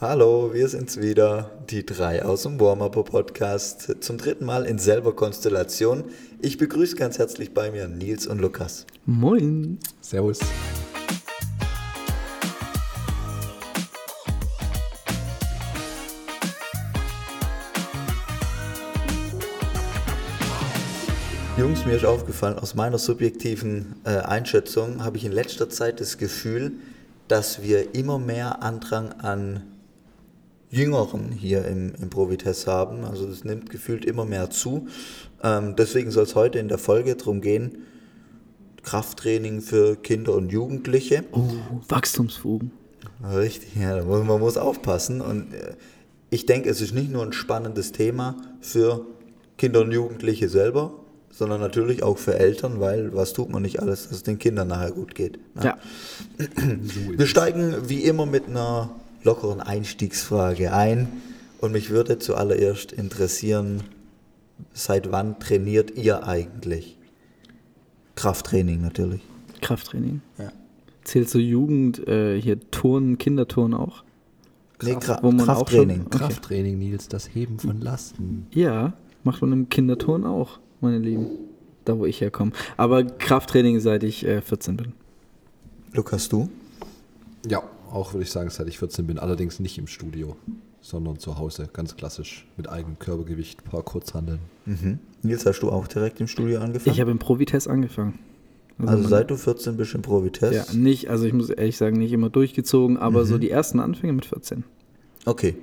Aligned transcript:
Hallo, 0.00 0.54
wir 0.54 0.68
sind's 0.68 1.00
wieder, 1.00 1.50
die 1.68 1.84
drei 1.84 2.24
aus 2.24 2.44
dem 2.44 2.60
Warm-Upper 2.60 3.02
Podcast, 3.02 3.96
zum 3.98 4.16
dritten 4.16 4.44
Mal 4.44 4.64
in 4.64 4.78
selber 4.78 5.12
Konstellation. 5.12 6.04
Ich 6.40 6.56
begrüße 6.56 6.94
ganz 6.94 7.18
herzlich 7.18 7.52
bei 7.52 7.72
mir 7.72 7.88
Nils 7.88 8.28
und 8.28 8.38
Lukas. 8.38 8.86
Moin. 9.06 9.80
Servus. 10.00 10.38
Jungs, 21.56 21.84
mir 21.84 21.96
ist 21.96 22.04
aufgefallen, 22.04 22.56
aus 22.56 22.76
meiner 22.76 22.98
subjektiven 22.98 23.96
äh, 24.04 24.10
Einschätzung 24.10 25.02
habe 25.02 25.16
ich 25.16 25.24
in 25.24 25.32
letzter 25.32 25.68
Zeit 25.68 25.98
das 25.98 26.18
Gefühl, 26.18 26.74
dass 27.26 27.64
wir 27.64 27.96
immer 27.96 28.20
mehr 28.20 28.62
Andrang 28.62 29.10
an 29.14 29.64
Jüngeren 30.70 31.32
hier 31.32 31.64
im, 31.64 31.94
im 32.00 32.10
Provites 32.10 32.66
haben. 32.66 33.04
Also 33.04 33.26
das 33.26 33.44
nimmt 33.44 33.70
gefühlt 33.70 34.04
immer 34.04 34.24
mehr 34.24 34.50
zu. 34.50 34.86
Ähm, 35.42 35.76
deswegen 35.76 36.10
soll 36.10 36.24
es 36.24 36.34
heute 36.34 36.58
in 36.58 36.68
der 36.68 36.78
Folge 36.78 37.16
darum 37.16 37.40
gehen, 37.40 37.84
Krafttraining 38.82 39.60
für 39.60 39.96
Kinder 39.96 40.34
und 40.34 40.50
Jugendliche. 40.52 41.24
Oh, 41.32 41.48
Wachstumsfugen. 41.88 42.70
Richtig, 43.34 43.74
ja, 43.76 44.02
man 44.04 44.26
muss 44.40 44.56
aufpassen. 44.56 45.20
Und 45.20 45.52
äh, 45.54 45.74
ich 46.30 46.46
denke, 46.46 46.68
es 46.68 46.80
ist 46.80 46.94
nicht 46.94 47.10
nur 47.10 47.24
ein 47.24 47.32
spannendes 47.32 47.92
Thema 47.92 48.36
für 48.60 49.06
Kinder 49.56 49.80
und 49.80 49.92
Jugendliche 49.92 50.48
selber, 50.48 50.92
sondern 51.30 51.60
natürlich 51.60 52.02
auch 52.02 52.18
für 52.18 52.38
Eltern, 52.38 52.80
weil 52.80 53.14
was 53.14 53.32
tut 53.32 53.50
man 53.50 53.62
nicht 53.62 53.80
alles, 53.80 54.04
dass 54.04 54.18
es 54.18 54.22
den 54.22 54.38
Kindern 54.38 54.68
nachher 54.68 54.92
gut 54.92 55.14
geht. 55.14 55.38
Ne? 55.54 55.64
Ja. 55.64 55.78
Wir 57.16 57.26
steigen 57.26 57.88
wie 57.88 58.04
immer 58.04 58.26
mit 58.26 58.46
einer 58.48 58.90
lockeren 59.22 59.60
Einstiegsfrage 59.60 60.72
ein 60.72 61.08
und 61.60 61.72
mich 61.72 61.90
würde 61.90 62.18
zuallererst 62.18 62.92
interessieren, 62.92 63.82
seit 64.72 65.10
wann 65.12 65.38
trainiert 65.40 65.90
ihr 65.96 66.26
eigentlich? 66.26 66.96
Krafttraining 68.14 68.80
natürlich. 68.80 69.20
Krafttraining. 69.60 70.20
Ja. 70.38 70.52
Zählt 71.04 71.28
zur 71.30 71.40
Jugend 71.40 72.06
äh, 72.06 72.40
hier 72.40 72.58
Turnen, 72.70 73.18
Kinderturnen 73.18 73.78
auch? 73.78 74.04
Nee, 74.82 74.92
Kraft- 74.94 75.06
Kra 75.06 75.18
wo 75.22 75.30
man 75.32 75.40
auch 75.40 75.46
Krafttraining. 75.56 76.02
Okay. 76.06 76.18
Krafttraining, 76.18 76.78
Nils, 76.78 77.08
das 77.08 77.34
Heben 77.34 77.58
von 77.58 77.80
Lasten. 77.80 78.46
Ja, 78.52 78.92
macht 79.24 79.42
man 79.42 79.52
im 79.52 79.68
Kinderturnen 79.68 80.26
auch, 80.26 80.58
meine 80.80 80.98
Lieben. 80.98 81.26
Da, 81.84 81.98
wo 81.98 82.04
ich 82.06 82.20
herkomme. 82.20 82.52
Aber 82.76 83.02
Krafttraining, 83.04 83.80
seit 83.80 84.02
ich 84.04 84.24
äh, 84.26 84.42
14 84.42 84.76
bin. 84.76 84.92
Lukas, 85.94 86.28
du? 86.28 86.48
Ja, 87.48 87.62
auch 87.92 88.12
würde 88.14 88.24
ich 88.24 88.30
sagen, 88.30 88.50
seit 88.50 88.68
ich 88.68 88.78
14 88.78 89.06
bin. 89.06 89.18
Allerdings 89.18 89.60
nicht 89.60 89.78
im 89.78 89.86
Studio, 89.86 90.36
sondern 90.80 91.18
zu 91.18 91.38
Hause. 91.38 91.68
Ganz 91.72 91.96
klassisch. 91.96 92.46
Mit 92.56 92.68
eigenem 92.68 92.98
Körpergewicht, 92.98 93.64
paar 93.64 93.82
Kurzhandeln. 93.82 94.40
Mhm. 94.66 94.98
Nils, 95.22 95.44
hast 95.46 95.60
du 95.60 95.70
auch 95.70 95.86
direkt 95.88 96.20
im 96.20 96.26
Studio 96.28 96.60
angefangen? 96.60 96.94
Ich 96.94 97.00
habe 97.00 97.10
im 97.10 97.18
Provi-Test 97.18 97.68
angefangen. 97.68 98.18
also 98.78 98.98
man- 99.02 99.08
seit 99.08 99.30
du 99.30 99.36
14 99.36 99.76
bist 99.76 99.94
im 99.94 100.02
Provites? 100.02 100.54
Ja, 100.54 100.64
nicht, 100.72 101.10
also 101.10 101.24
ich 101.24 101.32
muss 101.32 101.50
ehrlich 101.50 101.76
sagen, 101.76 101.96
nicht 101.98 102.12
immer 102.12 102.30
durchgezogen, 102.30 102.96
aber 102.96 103.22
Mhm. 103.22 103.26
so 103.26 103.38
die 103.38 103.50
ersten 103.50 103.80
Anfänge 103.80 104.12
mit 104.12 104.24
14. 104.26 104.62
Okay. 105.26 105.56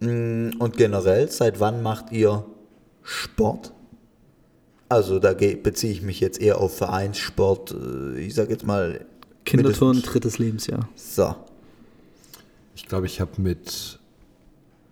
Mm, 0.00 0.50
Und 0.58 0.76
generell, 0.76 1.30
seit 1.30 1.58
wann 1.60 1.82
macht 1.82 2.12
ihr 2.12 2.44
Sport? 3.02 3.72
Also 4.90 5.18
da 5.18 5.32
beziehe 5.32 5.92
ich 5.92 6.02
mich 6.02 6.20
jetzt 6.20 6.38
eher 6.40 6.60
auf 6.60 6.76
Vereinssport. 6.76 7.72
äh, 7.74 8.20
Ich 8.20 8.34
sage 8.34 8.50
jetzt 8.50 8.66
mal. 8.66 9.06
Kinderturnen, 9.44 10.02
drittes 10.02 10.38
Lebensjahr. 10.38 10.88
So. 10.96 11.34
Ich 12.76 12.86
glaube, 12.86 13.06
ich 13.06 13.20
habe 13.20 13.30
mit 13.40 13.98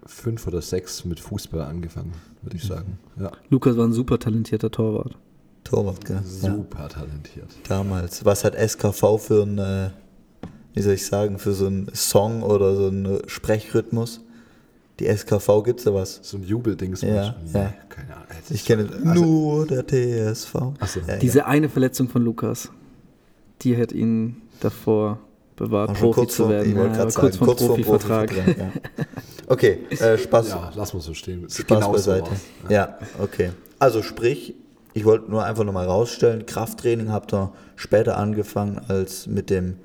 fünf 0.06 0.47
oder 0.47 0.61
sechs 0.62 1.05
mit 1.05 1.20
Fußball 1.20 1.62
angefangen, 1.62 2.12
würde 2.42 2.56
ich 2.56 2.64
sagen. 2.64 2.98
Ja, 3.19 3.31
Lukas 3.50 3.77
war 3.77 3.86
ein 3.86 3.92
super 3.92 4.19
talentierter 4.19 4.70
Torwart. 4.70 5.17
Torwart, 5.64 6.05
gell? 6.05 6.17
Ja. 6.17 6.22
super 6.54 6.88
talentiert. 6.88 7.49
Damals. 7.69 8.25
Was 8.25 8.44
hat 8.44 8.54
SKV 8.54 9.19
für 9.19 9.43
ein, 9.43 9.59
äh, 9.59 9.91
wie 10.75 10.82
soll 10.82 10.94
ich 10.94 11.06
sagen, 11.06 11.38
für 11.38 11.53
so 11.54 11.66
einen 11.66 11.88
Song 11.94 12.43
oder 12.43 12.75
so 12.77 12.88
einen 12.88 13.22
Sprechrhythmus? 13.28 14.21
Die 14.98 15.06
SKV 15.06 15.62
gibt's 15.65 15.84
da 15.84 15.94
was? 15.94 16.21
So 16.22 16.37
ein 16.37 16.43
Jubeldings. 16.44 17.00
Ja, 17.03 17.34
Nee, 17.44 17.59
ja. 17.60 17.75
Keine 17.88 18.15
Ahnung. 18.15 18.27
Ich 18.50 18.65
kenne 18.65 18.88
Also- 19.06 19.25
nur 19.25 19.66
der 19.66 19.87
TSV. 19.87 20.53
So. 20.87 21.00
Ja, 21.06 21.16
Diese 21.16 21.47
eine 21.47 21.69
Verletzung 21.69 22.09
von 22.09 22.22
Lukas, 22.22 22.71
die 23.65 23.77
hat 23.77 23.93
ihn 23.93 24.43
davor 24.61 25.19
bewahrt, 25.56 25.91
schon 25.97 26.09
Profi 26.11 26.21
kurz 26.21 26.37
zu 26.37 26.43
vor- 26.45 26.50
werden. 26.53 26.71
Ich 26.71 26.77
wollte 26.77 26.89
Ja, 26.89 26.93
gerade 26.93 27.03
aber 27.03 27.11
sagen, 27.11 27.27
kurz 27.27 27.37
vor 27.37 27.77
dem 27.77 27.84
Profivertrag. 27.84 28.27
Profivertrag, 28.31 28.59
ja. 28.59 29.06
Okay, 29.47 29.78
äh, 29.91 30.19
Spaß, 30.19 30.49
Ja, 30.49 30.73
lass 30.75 30.95
mal 30.95 31.00
so 31.00 31.15
stehen. 31.15 31.49
Spaß 31.49 31.67
Genau 31.67 31.93
beiseite. 31.93 32.31
war's. 32.31 32.41
Ja, 32.71 32.99
okay. 33.21 33.51
Also 33.78 34.03
sprich, 34.03 34.55
ich 34.95 35.05
wollte 35.05 35.31
nur 35.31 35.45
einfach 35.45 35.65
nochmal 35.65 35.87
rausstellen, 35.87 36.47
Krafttraining 36.47 37.11
habt 37.11 37.33
ihr 37.34 37.53
später 37.77 38.17
angefangen 38.17 38.81
als 38.89 39.27
mit 39.27 39.51
dem 39.51 39.77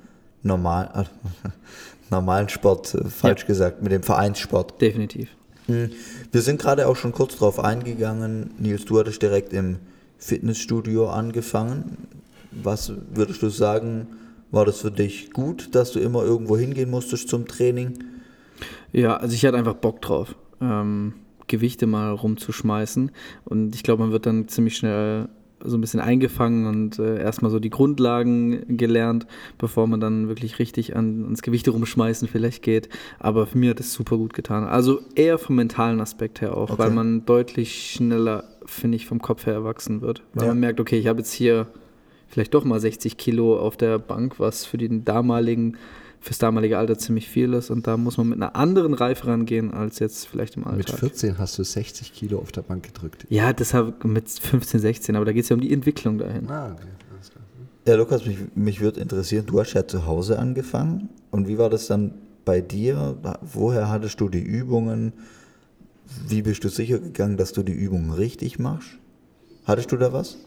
normal, 0.42 0.90
äh, 0.94 1.48
normalen 2.10 2.48
Sport, 2.48 2.94
äh, 2.94 3.04
falsch 3.08 3.46
gesagt, 3.46 3.82
mit 3.82 3.92
dem 3.92 4.02
Vereinssport. 4.02 4.80
Definitiv. 4.80 5.28
Hm, 5.66 5.90
Wir 6.32 6.40
sind 6.42 6.60
gerade 6.60 6.86
auch 6.88 6.96
schon 6.96 7.12
kurz 7.12 7.36
drauf 7.36 7.58
eingegangen. 7.62 8.52
Nils, 8.58 8.84
du 8.86 8.98
hattest 8.98 9.20
direkt 9.20 9.52
im 9.52 9.76
Fitnessstudio 10.16 11.10
angefangen. 11.10 12.08
Was 12.50 12.92
würdest 13.14 13.42
du 13.42 13.48
sagen, 13.48 14.06
war 14.50 14.64
das 14.64 14.80
für 14.80 14.90
dich 14.90 15.32
gut, 15.32 15.74
dass 15.74 15.92
du 15.92 16.00
immer 16.00 16.22
irgendwo 16.24 16.56
hingehen 16.56 16.90
musstest 16.90 17.28
zum 17.28 17.46
Training? 17.46 17.98
Ja, 18.92 19.16
also 19.16 19.34
ich 19.34 19.44
hatte 19.44 19.58
einfach 19.58 19.74
Bock 19.74 20.00
drauf, 20.00 20.34
ähm, 20.60 21.12
Gewichte 21.46 21.86
mal 21.86 22.10
rumzuschmeißen. 22.12 23.10
Und 23.44 23.74
ich 23.74 23.82
glaube, 23.82 24.02
man 24.02 24.12
wird 24.12 24.26
dann 24.26 24.48
ziemlich 24.48 24.76
schnell 24.76 25.28
so 25.64 25.76
ein 25.76 25.80
bisschen 25.80 25.98
eingefangen 26.00 26.66
und 26.66 26.98
äh, 27.00 27.20
erstmal 27.20 27.50
so 27.50 27.58
die 27.58 27.68
Grundlagen 27.70 28.76
gelernt, 28.76 29.26
bevor 29.58 29.88
man 29.88 29.98
dann 30.00 30.28
wirklich 30.28 30.60
richtig 30.60 30.94
an, 30.94 31.24
ans 31.24 31.42
Gewichte 31.42 31.72
rumschmeißen 31.72 32.28
vielleicht 32.28 32.62
geht. 32.62 32.88
Aber 33.18 33.44
für 33.46 33.58
mich 33.58 33.68
hat 33.70 33.80
es 33.80 33.92
super 33.92 34.16
gut 34.18 34.34
getan. 34.34 34.62
Also 34.64 35.00
eher 35.16 35.36
vom 35.36 35.56
mentalen 35.56 36.00
Aspekt 36.00 36.40
her 36.40 36.56
auch, 36.56 36.70
Okay. 36.70 36.78
weil 36.78 36.90
man 36.92 37.24
deutlich 37.26 37.90
schneller, 37.92 38.44
finde 38.66 38.96
ich, 38.96 39.06
vom 39.06 39.20
Kopf 39.20 39.46
her 39.46 39.54
erwachsen 39.54 40.00
wird. 40.00 40.22
Weil 40.32 40.44
Ja. 40.44 40.50
man 40.50 40.60
merkt, 40.60 40.78
okay, 40.80 40.98
ich 40.98 41.08
habe 41.08 41.18
jetzt 41.18 41.32
hier 41.32 41.66
vielleicht 42.28 42.54
doch 42.54 42.64
mal 42.64 42.78
60 42.78 43.16
Kilo 43.16 43.58
auf 43.58 43.76
der 43.76 43.98
Bank, 43.98 44.38
was 44.38 44.64
für 44.64 44.78
den 44.78 45.04
damaligen, 45.04 45.76
fürs 46.20 46.38
damalige 46.38 46.78
Alter 46.78 46.98
ziemlich 46.98 47.28
viel 47.28 47.54
ist. 47.54 47.70
Und 47.70 47.86
da 47.86 47.96
muss 47.96 48.18
man 48.18 48.28
mit 48.28 48.36
einer 48.36 48.54
anderen 48.54 48.94
Reife 48.94 49.26
rangehen 49.26 49.72
als 49.72 49.98
jetzt 49.98 50.26
vielleicht 50.26 50.56
im 50.56 50.62
Mit 50.62 50.72
Alltag. 50.72 51.00
14 51.00 51.38
hast 51.38 51.58
du 51.58 51.64
60 51.64 52.12
Kilo 52.12 52.38
auf 52.38 52.52
der 52.52 52.62
Bank 52.62 52.84
gedrückt. 52.84 53.26
Ja, 53.30 53.52
deshalb 53.52 54.04
mit 54.04 54.28
15, 54.28 54.80
16, 54.80 55.16
aber 55.16 55.24
da 55.24 55.32
geht 55.32 55.44
es 55.44 55.48
ja 55.48 55.54
um 55.54 55.60
die 55.60 55.72
Entwicklung 55.72 56.18
dahin. 56.18 56.48
Ah, 56.50 56.72
okay. 56.72 56.86
Alles 57.14 57.30
klar. 57.30 57.44
Ja, 57.86 57.94
Lukas, 57.96 58.26
mich, 58.26 58.38
mich 58.54 58.80
würde 58.80 59.00
interessieren, 59.00 59.46
du 59.46 59.58
hast 59.58 59.72
ja 59.72 59.86
zu 59.86 60.06
Hause 60.06 60.38
angefangen. 60.38 61.08
Und 61.30 61.48
wie 61.48 61.58
war 61.58 61.70
das 61.70 61.86
dann 61.86 62.14
bei 62.44 62.60
dir? 62.60 63.16
Woher 63.42 63.88
hattest 63.88 64.20
du 64.20 64.28
die 64.28 64.42
Übungen? 64.42 65.12
Wie 66.26 66.42
bist 66.42 66.64
du 66.64 66.68
sicher 66.68 66.98
gegangen, 66.98 67.36
dass 67.36 67.52
du 67.52 67.62
die 67.62 67.72
Übungen 67.72 68.10
richtig 68.10 68.58
machst? 68.58 68.88
Hattest 69.64 69.92
du 69.92 69.96
da 69.96 70.12
was? 70.12 70.38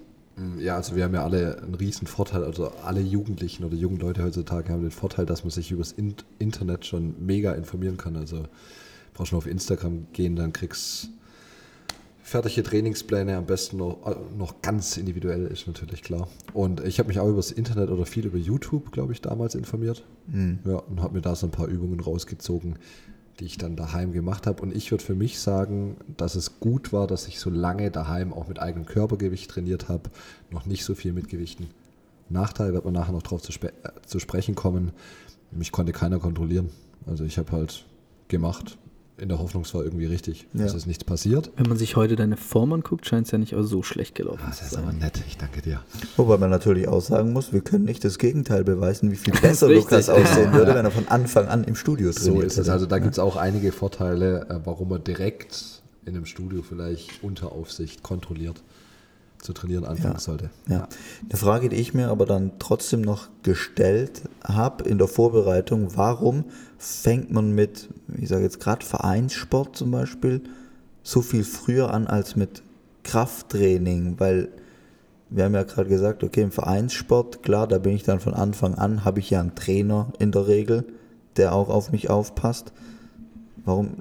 Ja, 0.60 0.78
also 0.78 0.96
wir 0.96 1.04
haben 1.04 1.14
ja 1.14 1.24
alle 1.24 1.62
einen 1.62 1.76
riesen 1.76 2.08
Vorteil, 2.08 2.44
also 2.44 2.72
alle 2.84 3.02
Jugendlichen 3.02 3.64
oder 3.64 3.76
jungen 3.76 4.00
Leute 4.00 4.24
heutzutage 4.24 4.72
haben 4.72 4.82
den 4.82 4.92
Vorteil, 4.92 5.26
dass 5.26 5.44
man 5.44 5.52
sich 5.52 5.72
übers 5.72 5.92
In 5.92 6.16
Internet 6.40 6.86
schon 6.86 7.16
mega 7.26 7.54
informieren 7.54 7.98
kann. 7.98 8.16
Also 8.16 8.44
brauchst 9.14 9.34
nur 9.34 9.40
auf 9.40 9.48
Instagram 9.48 10.08
gehen, 10.14 10.36
dann 10.36 10.54
kriegst 10.54 11.10
fertige 12.24 12.64
Trainingspläne, 12.64 13.36
am 13.36 13.46
besten 13.46 13.78
noch, 13.78 14.08
äh, 14.08 14.16
noch 14.38 14.62
ganz 14.62 14.96
individuell, 14.96 15.48
ist 15.48 15.68
natürlich 15.68 16.02
klar. 16.02 16.28
Und 16.54 16.82
ich 16.82 16.98
habe 17.00 17.10
mich 17.10 17.20
auch 17.20 17.28
übers 17.28 17.52
Internet 17.52 17.90
oder 17.90 18.06
viel 18.06 18.26
über 18.26 18.38
YouTube, 18.38 18.92
glaube 18.92 19.12
ich, 19.12 19.22
damals 19.22 19.54
informiert. 19.54 20.06
Ja, 20.66 20.78
und 20.78 21.02
habe 21.02 21.16
mir 21.16 21.22
da 21.22 21.36
so 21.36 21.48
ein 21.48 21.52
paar 21.52 21.68
Übungen 21.68 22.00
rausgezogen, 22.00 22.78
die 23.42 23.48
ich 23.48 23.58
dann 23.58 23.76
daheim 23.76 24.14
gemacht 24.14 24.46
habe. 24.46 24.62
Und 24.62 24.76
ich 24.76 24.92
würde 24.92 25.04
für 25.04 25.16
mich 25.16 25.40
sagen, 25.40 25.98
dass 26.16 26.36
es 26.36 26.60
gut 26.60 26.94
war, 26.94 27.08
dass 27.08 27.28
ich 27.28 27.40
so 27.40 27.50
lange 27.50 27.90
daheim 27.90 28.34
auch 28.34 28.48
mit 28.48 28.60
eigenem 28.60 28.86
Körpergewicht 28.86 29.50
trainiert 29.50 29.90
habe, 29.90 30.12
noch 30.52 30.68
nicht 30.68 30.86
so 30.86 30.94
viel 30.94 31.12
mit 31.12 31.28
Gewichten. 31.28 31.68
Nachteil 32.30 32.74
wird 32.74 32.86
man 32.86 32.94
nachher 32.94 33.14
noch 33.14 33.24
drauf 33.24 33.42
zu, 33.42 33.52
spe 33.52 33.70
äh, 33.84 33.90
zu 34.06 34.20
sprechen 34.20 34.54
kommen. 34.54 34.92
Mich 35.50 35.72
konnte 35.72 35.92
keiner 35.92 36.20
kontrollieren. 36.20 36.70
Also 37.08 37.24
ich 37.24 37.40
habe 37.40 37.52
halt 37.52 37.86
gemacht, 38.28 38.78
in 39.22 39.30
der 39.30 39.38
Hoffnung, 39.38 39.64
es 39.64 39.74
war 39.76 39.84
irgendwie 39.84 40.08
richtig. 40.08 40.48
Ja. 40.54 40.66
Es 40.66 40.74
ist 40.74 40.88
nichts 40.88 41.04
passiert. 41.04 41.52
Wenn 41.56 41.68
man 41.70 41.78
sich 41.78 41.96
heute 41.96 42.16
deine 42.16 42.38
Form 42.38 42.74
anguckt, 42.74 43.06
scheint 43.06 43.28
es 43.28 43.32
ja 43.32 43.38
nicht 43.38 43.56
auch 43.56 43.62
so 43.62 43.84
schlecht 43.84 44.16
gelaufen 44.16 44.42
Ah, 44.44 44.48
das 44.50 44.58
zu 44.60 44.66
ist 44.66 44.72
sein. 44.72 44.84
aber 44.84 44.94
nett, 44.94 45.22
ich 45.28 45.38
danke 45.38 45.62
dir. 45.62 45.82
Wobei 46.18 46.38
man 46.38 46.50
natürlich 46.50 46.88
auch 46.88 47.02
sagen 47.02 47.32
muss, 47.32 47.54
wir 47.54 47.62
können 47.62 47.86
nicht 47.86 48.04
das 48.04 48.18
Gegenteil 48.18 48.64
beweisen, 48.64 49.12
wie 49.12 49.16
viel 49.16 49.34
besser. 49.42 49.70
Lukas 49.70 50.10
aussehen 50.10 50.52
würde, 50.54 50.74
wenn 50.76 50.86
er 50.86 50.92
von 50.92 51.08
Anfang 51.08 51.48
an 51.48 51.64
im 51.64 51.76
Studio 51.76 52.12
So 52.12 52.26
trainiert 52.32 52.46
ist 52.48 52.58
es. 52.58 52.68
Also 52.70 52.88
da 52.88 52.98
gibt 52.98 53.14
es 53.14 53.20
auch 53.20 53.36
einige 53.36 53.72
Vorteile, 53.72 54.48
äh, 54.50 54.60
warum 54.66 54.90
man 54.90 55.04
direkt 55.04 55.82
in 56.06 56.16
einem 56.16 56.26
Studio 56.26 56.64
vielleicht 56.68 57.24
unter 57.24 57.52
Aufsicht 57.52 58.02
kontrolliert 58.02 58.62
zu 59.42 59.54
trainieren 59.54 59.86
anfangen 59.86 60.14
Ja. 60.14 60.20
sollte. 60.20 60.50
Ja. 60.68 60.88
Eine 61.30 61.38
Frage, 61.38 61.70
die 61.70 61.76
ich 61.78 61.94
mir 61.94 62.10
aber 62.10 62.26
dann 62.26 62.52
trotzdem 62.60 63.02
noch 63.02 63.28
gestellt 63.44 64.24
habe 64.44 64.88
in 64.88 64.98
der 64.98 65.08
Vorbereitung, 65.08 65.90
warum 65.96 66.46
fängt 66.78 67.32
man 67.32 67.52
mit, 67.54 67.90
ich 68.18 68.30
sage 68.30 68.44
jetzt 68.44 68.60
gerade 68.60 68.86
Vereinssport 68.86 69.76
zum 69.76 69.92
Beispiel, 69.92 70.42
so 71.04 71.22
viel 71.22 71.44
früher 71.44 71.94
an 71.94 72.08
als 72.08 72.36
mit 72.36 72.62
Krafttraining? 73.04 74.16
Weil 74.20 74.50
wir 75.30 75.46
haben 75.46 75.56
ja 75.56 75.64
gerade 75.64 75.90
gesagt, 75.90 76.24
okay, 76.24 76.42
im 76.42 76.52
Vereinssport, 76.52 77.42
klar, 77.42 77.68
da 77.68 77.78
bin 77.78 77.94
ich 77.96 78.04
dann 78.04 78.20
von 78.20 78.34
Anfang 78.34 78.76
an, 78.76 79.06
habe 79.06 79.20
ich 79.20 79.30
ja 79.30 79.40
einen 79.40 79.56
Trainer 79.56 80.12
in 80.20 80.32
der 80.32 80.48
Regel, 80.48 80.86
der 81.38 81.54
auch 81.56 81.70
auf 81.70 81.92
mich 81.92 82.10
aufpasst. 82.10 82.74
Warum 83.64 83.94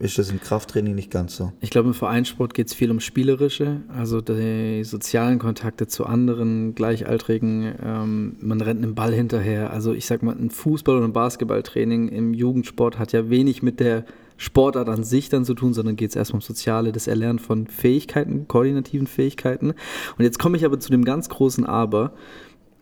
ist 0.00 0.18
das 0.18 0.30
im 0.30 0.40
Krafttraining 0.40 0.94
nicht 0.94 1.10
ganz 1.10 1.36
so? 1.36 1.52
Ich 1.60 1.68
glaube, 1.68 1.88
im 1.88 1.94
Vereinssport 1.94 2.54
geht 2.54 2.68
es 2.68 2.74
viel 2.74 2.90
um 2.90 3.00
Spielerische, 3.00 3.82
also 3.88 4.22
die 4.22 4.82
sozialen 4.82 5.38
Kontakte 5.38 5.86
zu 5.88 6.06
anderen 6.06 6.74
Gleichaltrigen. 6.74 7.74
Ähm, 7.84 8.36
man 8.40 8.62
rennt 8.62 8.82
einem 8.82 8.94
Ball 8.94 9.12
hinterher. 9.12 9.72
Also 9.72 9.92
ich 9.92 10.06
sag 10.06 10.22
mal, 10.22 10.34
ein 10.34 10.50
Fußball- 10.50 10.96
oder 10.96 11.04
ein 11.04 11.12
Basketballtraining 11.12 12.08
im 12.08 12.32
Jugendsport 12.32 12.98
hat 12.98 13.12
ja 13.12 13.28
wenig 13.28 13.62
mit 13.62 13.78
der 13.78 14.06
Sportart 14.38 14.88
an 14.88 15.04
sich 15.04 15.28
dann 15.28 15.44
zu 15.44 15.52
tun, 15.52 15.74
sondern 15.74 15.96
geht 15.96 16.08
es 16.08 16.16
erstmal 16.16 16.36
ums 16.36 16.46
Soziale, 16.46 16.92
das 16.92 17.06
Erlernen 17.06 17.38
von 17.38 17.66
Fähigkeiten, 17.66 18.48
koordinativen 18.48 19.06
Fähigkeiten. 19.06 19.74
Und 20.16 20.24
jetzt 20.24 20.38
komme 20.38 20.56
ich 20.56 20.64
aber 20.64 20.80
zu 20.80 20.90
dem 20.90 21.04
ganz 21.04 21.28
großen 21.28 21.66
Aber. 21.66 22.14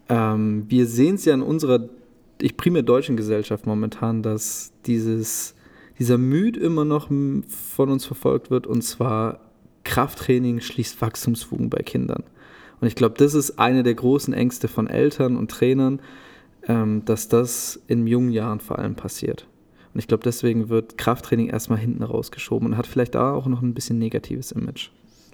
Ähm, 0.08 0.66
wir 0.68 0.86
sehen 0.86 1.16
es 1.16 1.24
ja 1.24 1.34
in 1.34 1.42
unserer, 1.42 1.88
ich 2.40 2.56
primär 2.56 2.84
deutschen 2.84 3.16
Gesellschaft 3.16 3.66
momentan, 3.66 4.22
dass 4.22 4.70
dieses, 4.86 5.56
dieser 5.98 6.18
Myth 6.18 6.56
immer 6.56 6.84
noch 6.84 7.08
von 7.08 7.90
uns 7.90 8.04
verfolgt 8.04 8.50
wird 8.50 8.66
und 8.66 8.82
zwar 8.82 9.40
Krafttraining 9.84 10.60
schließt 10.60 11.00
Wachstumsfugen 11.00 11.70
bei 11.70 11.82
Kindern. 11.82 12.24
Und 12.80 12.86
ich 12.86 12.94
glaube, 12.94 13.16
das 13.18 13.34
ist 13.34 13.58
eine 13.58 13.82
der 13.82 13.94
großen 13.94 14.34
Ängste 14.34 14.68
von 14.68 14.86
Eltern 14.86 15.36
und 15.36 15.50
Trainern, 15.50 16.00
ähm, 16.66 17.04
dass 17.04 17.28
das 17.28 17.80
in 17.86 18.06
jungen 18.06 18.30
Jahren 18.30 18.60
vor 18.60 18.78
allem 18.78 18.94
passiert. 18.94 19.46
Und 19.94 20.00
ich 20.00 20.06
glaube, 20.06 20.22
deswegen 20.22 20.68
wird 20.68 20.98
Krafttraining 20.98 21.48
erstmal 21.48 21.78
hinten 21.78 22.02
rausgeschoben 22.02 22.68
und 22.68 22.76
hat 22.76 22.86
vielleicht 22.86 23.14
da 23.14 23.32
auch 23.32 23.46
noch 23.46 23.62
ein 23.62 23.74
bisschen 23.74 23.98
negatives 23.98 24.52
Image. 24.52 24.90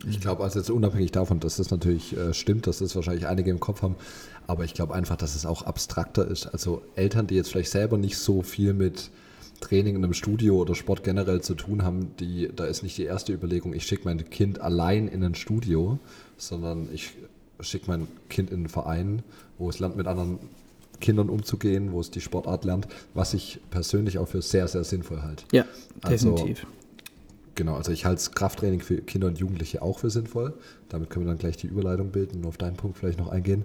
Ich 0.08 0.20
glaube, 0.20 0.42
also 0.42 0.58
jetzt 0.58 0.70
unabhängig 0.70 1.12
davon, 1.12 1.40
dass 1.40 1.56
das 1.56 1.70
natürlich 1.70 2.16
äh, 2.16 2.34
stimmt, 2.34 2.66
dass 2.66 2.78
das 2.78 2.94
wahrscheinlich 2.94 3.26
einige 3.26 3.50
im 3.50 3.60
Kopf 3.60 3.82
haben, 3.82 3.96
aber 4.46 4.64
ich 4.64 4.74
glaube 4.74 4.94
einfach, 4.94 5.16
dass 5.16 5.34
es 5.34 5.46
auch 5.46 5.62
abstrakter 5.62 6.26
ist. 6.28 6.46
Also 6.46 6.82
Eltern, 6.94 7.26
die 7.26 7.34
jetzt 7.34 7.50
vielleicht 7.50 7.70
selber 7.70 7.96
nicht 7.98 8.18
so 8.18 8.42
viel 8.42 8.74
mit 8.74 9.10
Training 9.64 9.96
in 9.96 10.04
einem 10.04 10.14
Studio 10.14 10.56
oder 10.56 10.74
Sport 10.74 11.04
generell 11.04 11.40
zu 11.40 11.54
tun 11.54 11.82
haben, 11.82 12.14
die, 12.20 12.50
da 12.54 12.64
ist 12.64 12.82
nicht 12.82 12.98
die 12.98 13.04
erste 13.04 13.32
Überlegung, 13.32 13.72
ich 13.72 13.86
schicke 13.86 14.02
mein 14.04 14.28
Kind 14.30 14.60
allein 14.60 15.08
in 15.08 15.22
ein 15.24 15.34
Studio, 15.34 15.98
sondern 16.36 16.88
ich 16.92 17.14
schicke 17.60 17.86
mein 17.88 18.08
Kind 18.28 18.50
in 18.50 18.58
einen 18.58 18.68
Verein, 18.68 19.22
wo 19.58 19.68
es 19.68 19.78
lernt, 19.78 19.96
mit 19.96 20.06
anderen 20.06 20.38
Kindern 21.00 21.28
umzugehen, 21.28 21.92
wo 21.92 22.00
es 22.00 22.10
die 22.10 22.20
Sportart 22.20 22.64
lernt, 22.64 22.88
was 23.14 23.34
ich 23.34 23.60
persönlich 23.70 24.18
auch 24.18 24.28
für 24.28 24.42
sehr, 24.42 24.68
sehr 24.68 24.84
sinnvoll 24.84 25.22
halte. 25.22 25.44
Ja, 25.52 25.64
Also, 26.02 26.30
definitiv. 26.32 26.66
Genau, 27.54 27.76
also 27.76 27.92
ich 27.92 28.04
halte 28.04 28.16
das 28.16 28.32
Krafttraining 28.32 28.80
für 28.80 28.96
Kinder 28.96 29.28
und 29.28 29.38
Jugendliche 29.38 29.80
auch 29.80 30.00
für 30.00 30.10
sinnvoll. 30.10 30.54
Damit 30.88 31.10
können 31.10 31.24
wir 31.24 31.30
dann 31.30 31.38
gleich 31.38 31.56
die 31.56 31.68
Überleitung 31.68 32.10
bilden 32.10 32.38
und 32.38 32.46
auf 32.46 32.56
deinen 32.56 32.76
Punkt 32.76 32.98
vielleicht 32.98 33.18
noch 33.18 33.28
eingehen. 33.28 33.64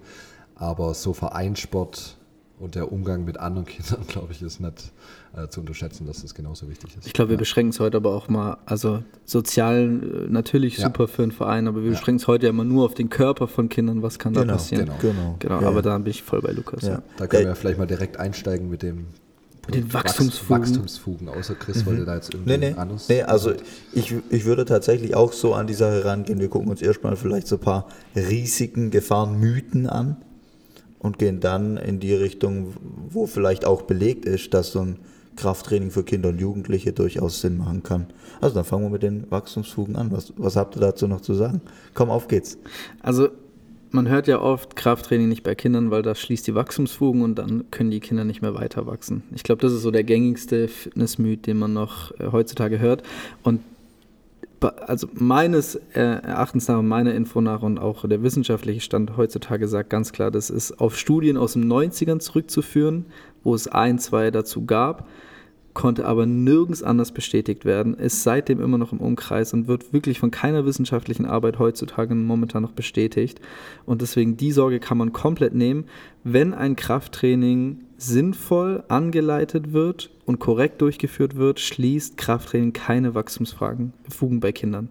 Aber 0.54 0.94
so 0.94 1.14
Vereinssport 1.14 2.18
und 2.60 2.76
der 2.76 2.92
Umgang 2.92 3.26
mit 3.26 3.40
anderen 3.40 3.66
Kindern, 3.66 4.02
glaube 4.08 4.32
ich, 4.34 4.42
ist 4.42 4.60
nicht 4.60 4.92
äh, 5.36 5.48
zu 5.48 5.62
unterschätzen, 5.62 6.06
dass 6.06 6.22
das 6.22 6.34
genauso 6.36 6.70
wichtig 6.70 6.96
ist. 6.98 7.08
Ich 7.08 7.14
glaube, 7.14 7.30
wir 7.30 7.36
ja. 7.36 7.40
beschränken 7.40 7.72
es 7.72 7.80
heute 7.80 7.98
aber 7.98 8.14
auch 8.14 8.28
mal, 8.30 8.58
also 8.66 9.04
sozial 9.26 10.02
äh, 10.28 10.32
natürlich 10.32 10.78
Ja. 10.78 10.86
super 10.88 11.08
für 11.08 11.24
einen 11.24 11.32
Verein, 11.32 11.68
aber 11.68 11.84
wir 11.84 11.92
beschränken 11.92 12.20
es 12.22 12.28
heute 12.28 12.46
ja 12.48 12.50
immer 12.50 12.64
nur 12.66 12.86
auf 12.86 12.94
den 12.96 13.10
Körper 13.10 13.48
von 13.48 13.70
Kindern, 13.70 14.02
was 14.04 14.20
kann 14.20 14.34
da 14.34 14.42
Genau, 14.42 14.54
passieren. 14.54 14.86
genau. 14.86 14.98
Genau. 15.02 15.36
Genau, 15.40 15.62
Ja, 15.62 15.68
aber 15.68 15.78
ja. 15.78 15.82
da 15.84 15.98
bin 15.98 16.12
ich 16.12 16.24
voll 16.24 16.42
bei 16.42 16.52
Lukas. 16.52 16.84
Ja. 16.84 16.90
Ja. 16.90 17.02
Da 17.18 17.28
können 17.28 17.44
Äh, 17.44 17.48
wir 17.50 17.56
vielleicht 17.56 17.78
mal 17.80 17.86
direkt 17.88 18.18
einsteigen 18.20 18.70
mit 18.70 18.82
dem 18.84 19.06
Mit 19.68 19.76
den 19.76 19.94
Wachs- 19.94 20.06
Wachstumsfugen. 20.06 20.62
Wachstumsfugen. 20.62 21.30
Außer 21.30 21.54
Chris 21.56 21.86
wollte 21.86 22.04
da 22.04 22.16
jetzt 22.16 22.34
irgendwie 22.34 22.58
Nee, 22.58 22.72
nee. 22.72 22.76
anders. 22.76 23.08
nee 23.08 23.22
also 23.22 23.54
ich, 23.94 24.14
ich 24.32 24.46
würde 24.46 24.66
tatsächlich 24.66 25.16
auch 25.16 25.32
so 25.32 25.54
an 25.54 25.68
die 25.68 25.76
Sache 25.76 26.04
rangehen. 26.06 26.40
Wir 26.40 26.50
gucken 26.50 26.70
uns 26.70 26.82
erstmal 26.82 27.16
vielleicht 27.16 27.48
so 27.48 27.56
ein 27.58 27.62
paar 27.62 27.88
Risiken, 28.16 28.90
Gefahren, 28.90 29.40
Mythen 29.40 29.88
an 29.88 30.18
und 31.00 31.18
gehen 31.18 31.40
dann 31.40 31.78
in 31.78 32.00
die 32.00 32.14
Richtung, 32.14 32.74
wo 33.10 33.26
vielleicht 33.26 33.66
auch 33.66 33.84
belegt 33.84 34.26
ist, 34.26 34.54
dass 34.54 34.72
so 34.72 34.82
ein 34.82 35.00
Krafttraining 35.36 35.92
für 35.92 36.04
Kinder 36.04 36.30
und 36.30 36.40
Jugendliche 36.40 36.92
durchaus 36.92 37.40
Sinn 37.40 37.58
machen 37.58 37.82
kann. 37.82 38.08
Also 38.42 38.56
dann 38.56 38.66
fangen 38.66 38.84
wir 38.84 38.90
mit 38.90 39.04
den 39.04 39.30
Wachstumsfugen 39.32 39.96
an. 39.96 40.12
Was, 40.12 40.34
was 40.38 40.56
habt 40.58 40.76
ihr 40.76 40.82
dazu 40.82 41.08
noch 41.08 41.22
zu 41.22 41.34
sagen? 41.34 41.62
Komm, 41.94 42.10
auf 42.10 42.28
geht's. 42.28 42.58
Also 43.02 43.30
man 43.92 44.08
hört 44.08 44.28
ja 44.28 44.42
oft 44.42 44.76
Krafttraining 44.76 45.30
nicht 45.30 45.44
bei 45.44 45.56
Kindern, 45.56 45.92
weil 45.92 46.02
das 46.02 46.20
schließt 46.20 46.46
die 46.46 46.56
Wachstumsfugen 46.56 47.24
und 47.24 47.36
dann 47.36 47.72
können 47.72 47.90
die 47.90 48.02
Kinder 48.02 48.24
nicht 48.24 48.42
mehr 48.42 48.54
weiter 48.54 48.86
wachsen. 48.86 49.24
Ich 49.34 49.44
glaube, 49.44 49.62
das 49.62 49.72
ist 49.72 49.82
so 49.82 49.92
der 49.92 50.04
gängigste 50.04 50.68
Fitnessmyth, 50.68 51.48
den 51.48 51.58
man 51.58 51.74
noch 51.74 52.12
äh, 52.20 52.32
heutzutage 52.32 52.80
hört. 52.80 53.04
Und 53.44 53.62
also 54.62 55.08
meines 55.14 55.76
äh, 55.76 56.00
Erachtens 56.02 56.68
nach, 56.68 56.82
meiner 56.82 57.14
Info 57.14 57.42
nach 57.42 57.62
und 57.62 57.78
auch 57.78 58.08
der 58.08 58.24
wissenschaftliche 58.24 58.82
Stand 58.82 59.16
heutzutage 59.18 59.68
sagt 59.68 59.90
ganz 59.90 60.12
klar, 60.12 60.32
das 60.32 60.50
ist 60.50 60.80
auf 60.80 60.98
Studien 60.98 61.38
aus 61.38 61.54
den 61.54 61.72
90ern 61.72 62.20
zurückzuführen, 62.20 63.06
wo 63.44 63.56
es 63.56 63.68
ein, 63.68 64.00
zwei 64.00 64.32
dazu 64.32 64.66
gab, 64.66 65.08
konnte 65.74 66.06
aber 66.06 66.26
nirgends 66.26 66.84
anders 66.84 67.12
bestätigt 67.12 67.64
werden, 67.64 67.94
ist 67.94 68.24
seitdem 68.24 68.60
immer 68.60 68.78
noch 68.78 68.92
im 68.92 69.00
Umkreis 69.00 69.54
und 69.54 69.68
wird 69.68 69.94
wirklich 69.94 70.20
von 70.20 70.32
keiner 70.32 70.66
wissenschaftlichen 70.66 71.26
Arbeit 71.26 71.60
heutzutage 71.60 72.16
momentan 72.16 72.64
noch 72.64 72.74
bestätigt. 72.74 73.40
Und 73.86 74.02
deswegen 74.02 74.36
die 74.36 74.52
Sorge 74.52 74.80
kann 74.80 74.98
man 74.98 75.14
komplett 75.14 75.54
nehmen, 75.54 75.86
wenn 76.24 76.54
ein 76.54 76.76
Krafttraining 76.76 77.86
sinnvoll 78.00 78.84
angeleitet 78.88 79.74
wird 79.74 80.10
und 80.26 80.40
korrekt 80.40 80.82
durchgeführt 80.82 81.36
wird, 81.36 81.60
schließt 81.60 82.18
Krafttraining 82.18 82.74
keine 82.74 83.14
Wachstumsfragen, 83.14 83.94
Fugen 84.10 84.40
bei 84.40 84.52
Kindern. 84.52 84.90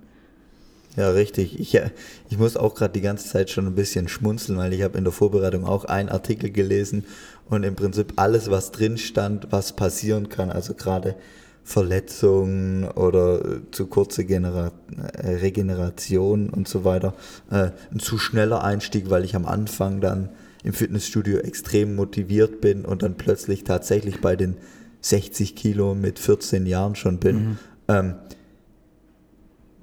Ja, 0.96 1.10
richtig. 1.10 1.60
Ich, 1.60 1.74
äh, 1.76 1.90
ich 2.28 2.38
muss 2.38 2.56
auch 2.56 2.74
gerade 2.74 2.92
die 2.92 3.00
ganze 3.00 3.28
Zeit 3.28 3.50
schon 3.50 3.66
ein 3.66 3.74
bisschen 3.74 4.08
schmunzeln, 4.08 4.58
weil 4.58 4.72
ich 4.72 4.82
habe 4.82 4.98
in 4.98 5.04
der 5.04 5.12
Vorbereitung 5.12 5.64
auch 5.64 5.84
einen 5.84 6.08
Artikel 6.08 6.50
gelesen 6.50 7.04
und 7.48 7.62
im 7.62 7.76
Prinzip 7.76 8.14
alles, 8.16 8.50
was 8.50 8.72
drin 8.72 8.98
stand, 8.98 9.48
was 9.50 9.74
passieren 9.74 10.28
kann, 10.28 10.50
also 10.50 10.74
gerade 10.74 11.14
Verletzungen 11.62 12.88
oder 12.90 13.44
äh, 13.44 13.60
zu 13.70 13.86
kurze 13.86 14.24
Genera 14.24 14.72
äh, 15.12 15.34
Regeneration 15.34 16.50
und 16.50 16.66
so 16.66 16.84
weiter, 16.84 17.14
äh, 17.50 17.70
ein 17.92 18.00
zu 18.00 18.18
schneller 18.18 18.64
Einstieg, 18.64 19.10
weil 19.10 19.24
ich 19.24 19.36
am 19.36 19.46
Anfang 19.46 20.00
dann 20.00 20.30
im 20.64 20.72
Fitnessstudio 20.72 21.38
extrem 21.38 21.94
motiviert 21.94 22.60
bin 22.60 22.84
und 22.84 23.02
dann 23.02 23.16
plötzlich 23.16 23.64
tatsächlich 23.64 24.20
bei 24.20 24.36
den 24.36 24.56
60 25.00 25.54
Kilo 25.54 25.94
mit 25.94 26.18
14 26.18 26.66
Jahren 26.66 26.94
schon 26.96 27.18
bin. 27.18 27.58
Ähm, 27.88 28.14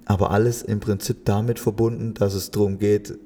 aber 0.06 0.32
alles 0.32 0.62
im 0.62 0.80
Prinzip 0.80 1.26
damit 1.26 1.60
verbunden, 1.60 2.14
dass 2.14 2.34
es 2.34 2.52
darum 2.52 2.78
geht, 2.78 3.18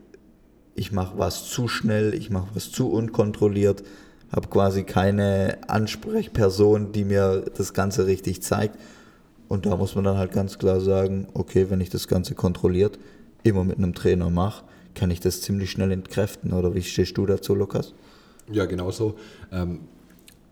ich 0.76 0.92
mache 0.94 1.18
was 1.18 1.50
zu 1.50 1.68
schnell, 1.68 2.14
ich 2.14 2.30
mache 2.30 2.48
was 2.54 2.72
zu 2.72 2.90
unkontrolliert, 2.90 3.84
habe 4.32 4.48
quasi 4.48 4.84
keine 4.84 5.58
Ansprechperson, 5.68 6.94
die 6.94 7.04
mir 7.04 7.44
das 7.58 7.74
Ganze 7.74 8.06
richtig 8.06 8.42
zeigt. 8.42 8.78
Und 9.50 9.66
da 9.66 9.76
muss 9.76 9.96
man 9.96 10.06
dann 10.06 10.18
halt 10.18 10.32
ganz 10.32 10.58
klar 10.58 10.80
sagen, 10.80 11.28
okay, 11.34 11.70
wenn 11.70 11.82
ich 11.82 11.90
das 11.90 12.08
Ganze 12.08 12.36
kontrolliert 12.36 12.98
immer 13.44 13.64
mit 13.64 13.78
einem 13.78 13.94
Trainer 13.94 14.30
mache, 14.30 14.64
kann 15.00 15.12
ich 15.12 15.22
das 15.22 15.42
ziemlich 15.42 15.72
schnell 15.72 15.92
entkräften. 15.92 16.52
Oder 16.52 16.76
wie 16.76 16.84
stehst 16.84 17.18
du 17.18 17.26
dazu, 17.26 17.56
Lukas? 17.56 17.94
Ja, 18.52 18.66
genauso. 18.66 19.16
Ähm, 19.50 19.88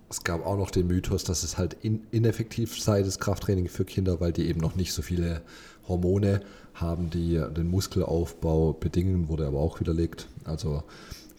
es 0.10 0.24
gab 0.24 0.46
auch 0.46 0.58
noch 0.58 0.72
den 0.72 0.88
Mythos, 0.88 1.26
dass 1.26 1.44
es 1.44 1.58
halt 1.58 1.76
in, 1.82 2.08
ineffektiv 2.12 2.82
sei, 2.82 3.04
das 3.04 3.20
Krafttraining 3.20 3.68
für 3.68 3.84
Kinder, 3.84 4.22
weil 4.22 4.32
die 4.32 4.48
eben 4.48 4.62
noch 4.62 4.76
nicht 4.76 4.94
so 4.94 5.02
viele 5.02 5.42
Hormone 5.86 6.42
haben, 6.76 7.10
die 7.10 7.44
den 7.56 7.68
Muskelaufbau 7.68 8.72
bedingen, 8.72 9.28
wurde 9.28 9.46
aber 9.46 9.60
auch 9.60 9.82
widerlegt. 9.82 10.30
Also 10.46 10.84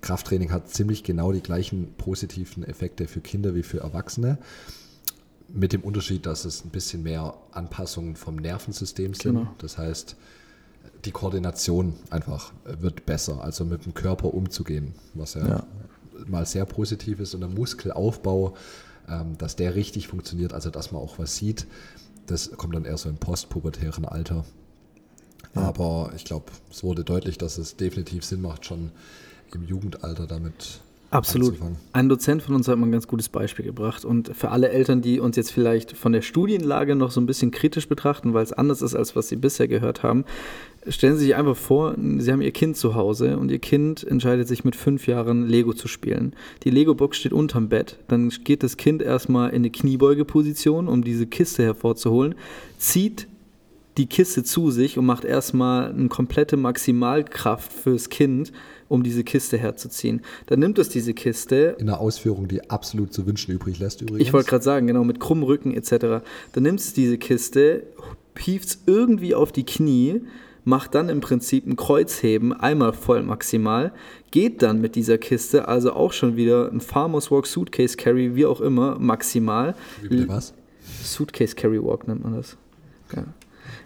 Krafttraining 0.03 0.53
hat 0.53 0.69
ziemlich 0.69 1.03
genau 1.03 1.33
die 1.33 1.41
gleichen 1.41 1.95
positiven 1.97 2.63
Effekte 2.63 3.07
für 3.07 3.23
Kinder 3.23 3.55
wie 3.55 3.63
für 3.63 3.81
Erwachsene. 3.81 4.37
Mit 5.49 5.73
dem 5.73 5.81
Unterschied, 5.81 6.27
dass 6.27 6.45
es 6.45 6.63
ein 6.63 6.71
bisschen 6.71 7.03
mehr 7.03 7.35
Anpassungen 7.53 8.17
vom 8.17 8.37
Nervensystem 8.37 9.15
sind. 9.15 9.37
Genau. 9.37 9.55
Das 9.57 9.79
heißt, 9.79 10.17
die 11.05 11.11
Koordination 11.11 11.95
einfach 12.11 12.53
wird 12.65 13.07
besser, 13.07 13.43
also 13.43 13.65
mit 13.65 13.85
dem 13.85 13.95
Körper 13.95 14.33
umzugehen, 14.35 14.95
was 15.15 15.35
ja, 15.35 15.47
Ja. 15.47 15.67
mal 16.27 16.47
sehr 16.47 16.65
positiv 16.65 17.21
ist 17.21 17.35
und 17.35 17.41
der 17.41 17.49
Muskelaufbau, 17.51 18.55
ähm, 19.09 19.39
dass 19.39 19.57
der 19.57 19.75
richtig 19.75 20.09
funktioniert, 20.09 20.53
also 20.53 20.71
dass 20.71 20.93
man 20.93 21.01
auch 21.03 21.19
was 21.19 21.37
sieht, 21.37 21.67
das 22.27 22.51
kommt 22.53 22.75
dann 22.75 22.85
eher 22.85 22.99
so 22.99 23.09
im 23.09 23.17
postpubertären 23.17 24.05
Alter. 24.05 24.45
Aber 25.55 26.13
ich 26.15 26.25
glaube, 26.25 26.47
es 26.71 26.85
wurde 26.85 27.05
deutlich, 27.05 27.39
dass 27.39 27.59
es 27.59 27.77
definitiv 27.77 28.25
Sinn 28.25 28.43
macht, 28.43 28.67
schon 28.67 28.91
im 29.55 29.65
Jugendalter 29.65 30.27
damit 30.27 30.81
Absolut. 31.11 31.51
anzufangen. 31.51 31.77
Ein 31.93 32.09
Dozent 32.09 32.43
von 32.43 32.55
uns 32.55 32.69
hat 32.69 32.79
mal 32.79 32.87
ein 32.87 32.93
ganz 32.93 33.07
gutes 33.07 33.29
Beispiel 33.29 33.65
gebracht. 33.65 34.05
Und 34.05 34.37
für 34.37 34.51
alle 34.51 34.69
Eltern, 34.69 35.01
die 35.01 35.21
uns 35.21 35.37
jetzt 35.37 35.53
vielleicht 35.53 35.97
von 35.97 36.13
der 36.13 36.23
Studienlage 36.23 36.95
noch 36.97 37.11
so 37.11 37.21
ein 37.21 37.27
bisschen 37.27 37.51
kritisch 37.51 37.89
betrachten, 37.89 38.35
weil 38.35 38.45
es 38.45 38.53
anders 38.53 38.83
ist, 38.83 38.95
als 38.95 39.17
was 39.17 39.29
sie 39.29 39.37
bisher 39.37 39.69
gehört 39.69 40.03
haben, 40.03 40.25
stellen 40.87 41.17
Sie 41.17 41.27
sich 41.27 41.37
einfach 41.37 41.57
vor, 41.57 41.95
Sie 42.19 42.31
haben 42.31 42.43
Ihr 42.43 42.53
Kind 42.53 42.77
zu 42.77 42.95
Hause 42.95 43.39
und 43.39 43.51
Ihr 43.51 43.59
Kind 43.59 44.05
entscheidet 44.05 44.49
sich 44.49 44.65
mit 44.65 44.77
fünf 44.77 45.07
Jahren 45.07 45.47
Lego 45.47 45.73
zu 45.73 45.89
spielen. 45.89 46.35
Die 46.65 46.71
Lego-Box 46.71 47.17
steht 47.17 47.33
unterm 47.33 47.69
Bett. 47.69 47.99
Dann 48.09 48.29
geht 48.29 48.63
das 48.63 48.77
Kind 48.77 49.03
erstmal 49.03 49.51
in 49.51 49.57
eine 49.57 49.71
Kniebeugeposition, 49.71 50.89
um 50.89 51.03
diese 51.03 51.27
Kiste 51.27 51.63
hervorzuholen, 51.63 52.35
zieht 52.79 53.29
die 53.99 54.07
Kiste 54.07 54.45
zu 54.45 54.71
sich 54.71 54.97
und 54.97 55.07
macht 55.07 55.25
erstmal 55.25 55.91
eine 55.91 56.09
komplette 56.09 56.57
Maximalkraft 56.57 57.73
fürs 57.73 58.09
Kind, 58.09 58.53
um 58.89 59.03
diese 59.03 59.25
Kiste 59.25 59.59
herzuziehen. 59.59 60.23
Dann 60.47 60.61
nimmt 60.61 60.79
es 60.79 60.89
diese 60.89 61.15
Kiste, 61.15 61.77
In 61.79 61.89
einer 61.89 62.01
Ausführung, 62.01 62.49
die 62.49 62.71
absolut 62.71 63.13
zu 63.13 63.27
wünschen 63.27 63.53
übrig 63.53 63.79
lässt 63.79 64.01
übrigens. 64.03 64.27
ich 64.27 64.33
wollte 64.33 64.49
gerade 64.49 64.65
sagen, 64.65 64.87
genau, 64.87 65.05
mit 65.05 65.21
krummem 65.21 65.45
Rücken 65.45 65.75
etc. 65.75 66.25
Dann 66.53 66.63
nimmt 66.63 66.81
es 66.81 66.93
diese 66.93 67.19
Kiste, 67.19 67.85
hieft 68.39 68.69
es 68.69 68.79
irgendwie 68.87 69.35
auf 69.35 69.53
die 69.53 69.65
Knie, 69.65 70.23
macht 70.65 70.95
dann 70.95 71.09
im 71.09 71.21
Prinzip 71.21 71.67
ein 71.67 71.77
Kreuzheben, 71.77 72.53
einmal 72.53 72.93
voll 72.93 73.23
maximal, 73.23 73.93
geht 74.31 74.63
dann 74.63 74.81
mit 74.81 74.97
dieser 74.97 75.19
Kiste, 75.19 75.67
also 75.69 75.93
auch 75.93 76.13
schon 76.13 76.37
wieder 76.37 76.71
ein 76.71 76.81
Farmers 76.81 77.31
Walk, 77.31 77.47
Suitcase 77.47 77.97
Carry, 77.97 78.37
wie 78.37 78.47
auch 78.47 78.61
immer, 78.61 78.99
maximal. 78.99 79.75
Wie 80.03 80.09
bitte 80.09 80.29
was? 80.29 80.55
Suitcase 81.03 81.55
Carry 81.55 81.83
Walk 81.83 82.07
nennt 82.07 82.23
man 82.23 82.35
das. 82.35 82.57
Ja. 83.15 83.25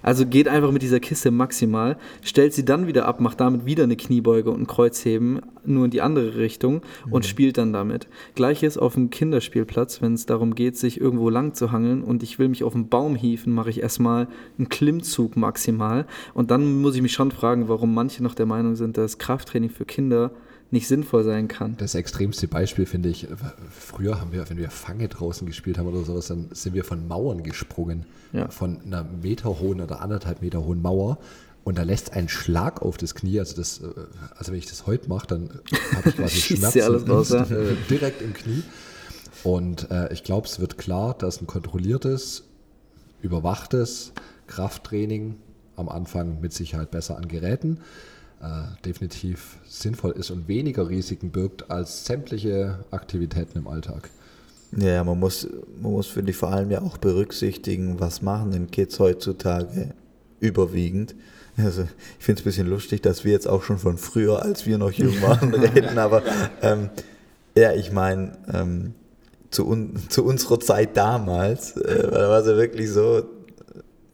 Also 0.03 0.27
geht 0.27 0.49
einfach 0.49 0.73
mit 0.73 0.83
dieser 0.83 1.01
Kiste 1.01 1.31
maximal, 1.31 1.97
stellt 2.23 2.53
sie 2.53 2.65
dann 2.65 2.87
wieder 2.87 3.07
ab, 3.07 3.21
macht 3.21 3.41
damit 3.41 3.65
wieder 3.65 3.85
eine 3.85 3.97
Kniebeuge 3.97 4.51
und 4.51 4.63
ein 4.63 4.67
Kreuzheben, 4.67 5.41
nur 5.65 5.85
in 5.85 5.91
die 5.91 6.01
andere 6.01 6.37
Richtung 6.37 6.83
und 7.11 7.25
spielt 7.25 7.59
dann 7.59 7.73
damit. 7.73 8.09
Gleiches 8.35 8.79
auf 8.79 8.95
dem 8.95 9.11
Kinderspielplatz, 9.11 10.03
wenn 10.03 10.15
es 10.15 10.27
darum 10.27 10.55
geht, 10.55 10.77
sich 10.77 11.01
irgendwo 11.01 11.31
lang 11.31 11.55
zu 11.55 11.73
hangeln 11.73 12.03
und 12.03 12.23
ich 12.23 12.39
will 12.39 12.49
mich 12.49 12.65
auf 12.65 12.73
den 12.73 12.89
Baum 12.89 13.15
hieven, 13.15 13.53
mache 13.53 13.71
ich 13.71 13.81
erstmal 13.81 14.29
einen 14.59 14.69
Klimmzug 14.69 15.37
maximal 15.37 16.07
und 16.35 16.51
dann 16.51 16.81
muss 16.81 16.97
ich 16.97 17.03
mich 17.03 17.13
schon 17.13 17.31
fragen, 17.31 17.69
warum 17.69 17.95
manche 17.95 18.23
noch 18.23 18.35
der 18.35 18.47
Meinung 18.47 18.77
sind, 18.77 18.97
dass 18.97 19.19
Krafttraining 19.19 19.71
für 19.71 19.85
Kinder 19.85 20.33
nicht 20.73 20.89
sinnvoll 20.89 21.23
sein 21.23 21.49
kann. 21.49 21.77
Das 21.77 21.95
extremste 21.95 22.49
Beispiel 22.49 22.87
finde 22.87 23.11
ich, 23.11 23.25
äh, 23.25 23.37
früher 23.71 24.21
haben 24.21 24.33
wir, 24.33 24.49
wenn 24.49 24.57
wir 24.57 24.71
Fange 24.71 25.07
draußen 25.09 25.47
gespielt 25.47 25.79
haben 25.79 25.87
oder 25.87 26.03
sowas, 26.03 26.29
dann 26.29 26.49
sind 26.53 26.75
wir 26.75 26.85
von 26.85 27.07
Mauern 27.07 27.43
gesprungen. 27.43 28.07
Ja. 28.33 28.49
Von 28.49 28.81
einer 28.83 29.05
Meter 29.05 29.61
hohen 29.61 29.83
oder 29.83 30.01
anderthalb 30.01 30.41
Meter 30.41 30.65
hohen 30.65 30.81
Mauer. 30.81 31.19
Und 31.63 31.79
da 31.79 31.83
lässt 31.83 32.15
ein 32.15 32.29
Schlag 32.29 32.83
auf 32.83 32.97
das 32.97 33.15
Knie, 33.15 33.39
also 33.39 33.55
das, 33.55 33.81
äh, 33.81 33.85
also 34.35 34.51
wenn 34.51 34.59
ich 34.59 34.67
das 34.67 34.87
heute 34.87 35.09
mache, 35.09 35.27
dann 35.27 35.61
habe 35.95 36.09
ich 36.09 36.17
quasi 36.17 36.41
Schmerzen 36.41 36.81
alles 36.81 37.09
raus, 37.09 37.29
ja. 37.29 37.45
direkt 37.91 38.23
im 38.23 38.33
Knie. 38.33 38.63
Und 39.45 39.91
äh, 39.91 40.11
ich 40.13 40.25
glaube, 40.25 40.47
es 40.47 40.59
wird 40.59 40.79
klar, 40.79 41.15
dass 41.15 41.41
ein 41.41 41.47
kontrolliertes, 41.47 42.45
überwachtes 43.21 44.13
Krafttraining 44.47 45.37
am 45.77 45.89
Anfang 45.89 46.41
mit 46.41 46.53
Sicherheit 46.53 46.91
besser 46.91 47.17
an 47.17 47.29
Geräten 47.29 47.79
äh, 48.43 48.65
definitiv 48.85 49.59
sinnvoll 49.69 50.13
ist 50.13 50.31
und 50.31 50.49
weniger 50.49 50.89
Risiken 50.89 51.31
birgt 51.31 51.71
als 51.71 52.05
sämtliche 52.05 52.85
Aktivitäten 52.91 53.59
im 53.59 53.69
Alltag. 53.69 54.11
Ja, 54.77 55.05
man 55.05 55.21
muss, 55.21 55.47
man 55.81 55.93
muss, 55.93 56.07
finde 56.07 56.31
ich, 56.31 56.37
vor 56.37 56.51
allem 56.51 56.71
ja 56.71 56.81
auch 56.83 56.99
berücksichtigen, 56.99 58.01
was 58.01 58.23
machen 58.23 58.51
denn 58.53 58.71
Kids 58.71 58.99
heutzutage 58.99 59.95
überwiegend. 60.41 61.15
Also 61.57 61.83
ich 62.19 62.25
finde 62.25 62.41
es 62.41 62.43
ein 62.43 62.49
bisschen 62.49 62.67
lustig, 62.69 63.03
dass 63.03 63.25
wir 63.25 63.33
jetzt 63.33 63.47
auch 63.47 63.63
schon 63.63 63.79
von 63.79 63.99
früher, 63.99 64.43
als 64.43 64.67
wir 64.67 64.79
noch 64.79 64.93
jung 64.93 65.21
waren, 65.23 65.55
reden, 65.55 65.99
aber 65.99 66.23
ähm, 66.63 66.89
ja, 67.55 67.73
ich 67.73 67.93
meine, 67.93 68.33
ähm, 68.53 68.95
zu, 69.51 69.69
un 69.69 69.99
zu 70.09 70.25
unserer 70.25 70.59
Zeit 70.59 70.97
damals, 70.97 71.77
äh, 71.77 72.11
war 72.11 72.41
es 72.41 72.47
ja 72.47 72.57
wirklich 72.57 72.91
so, 72.91 73.23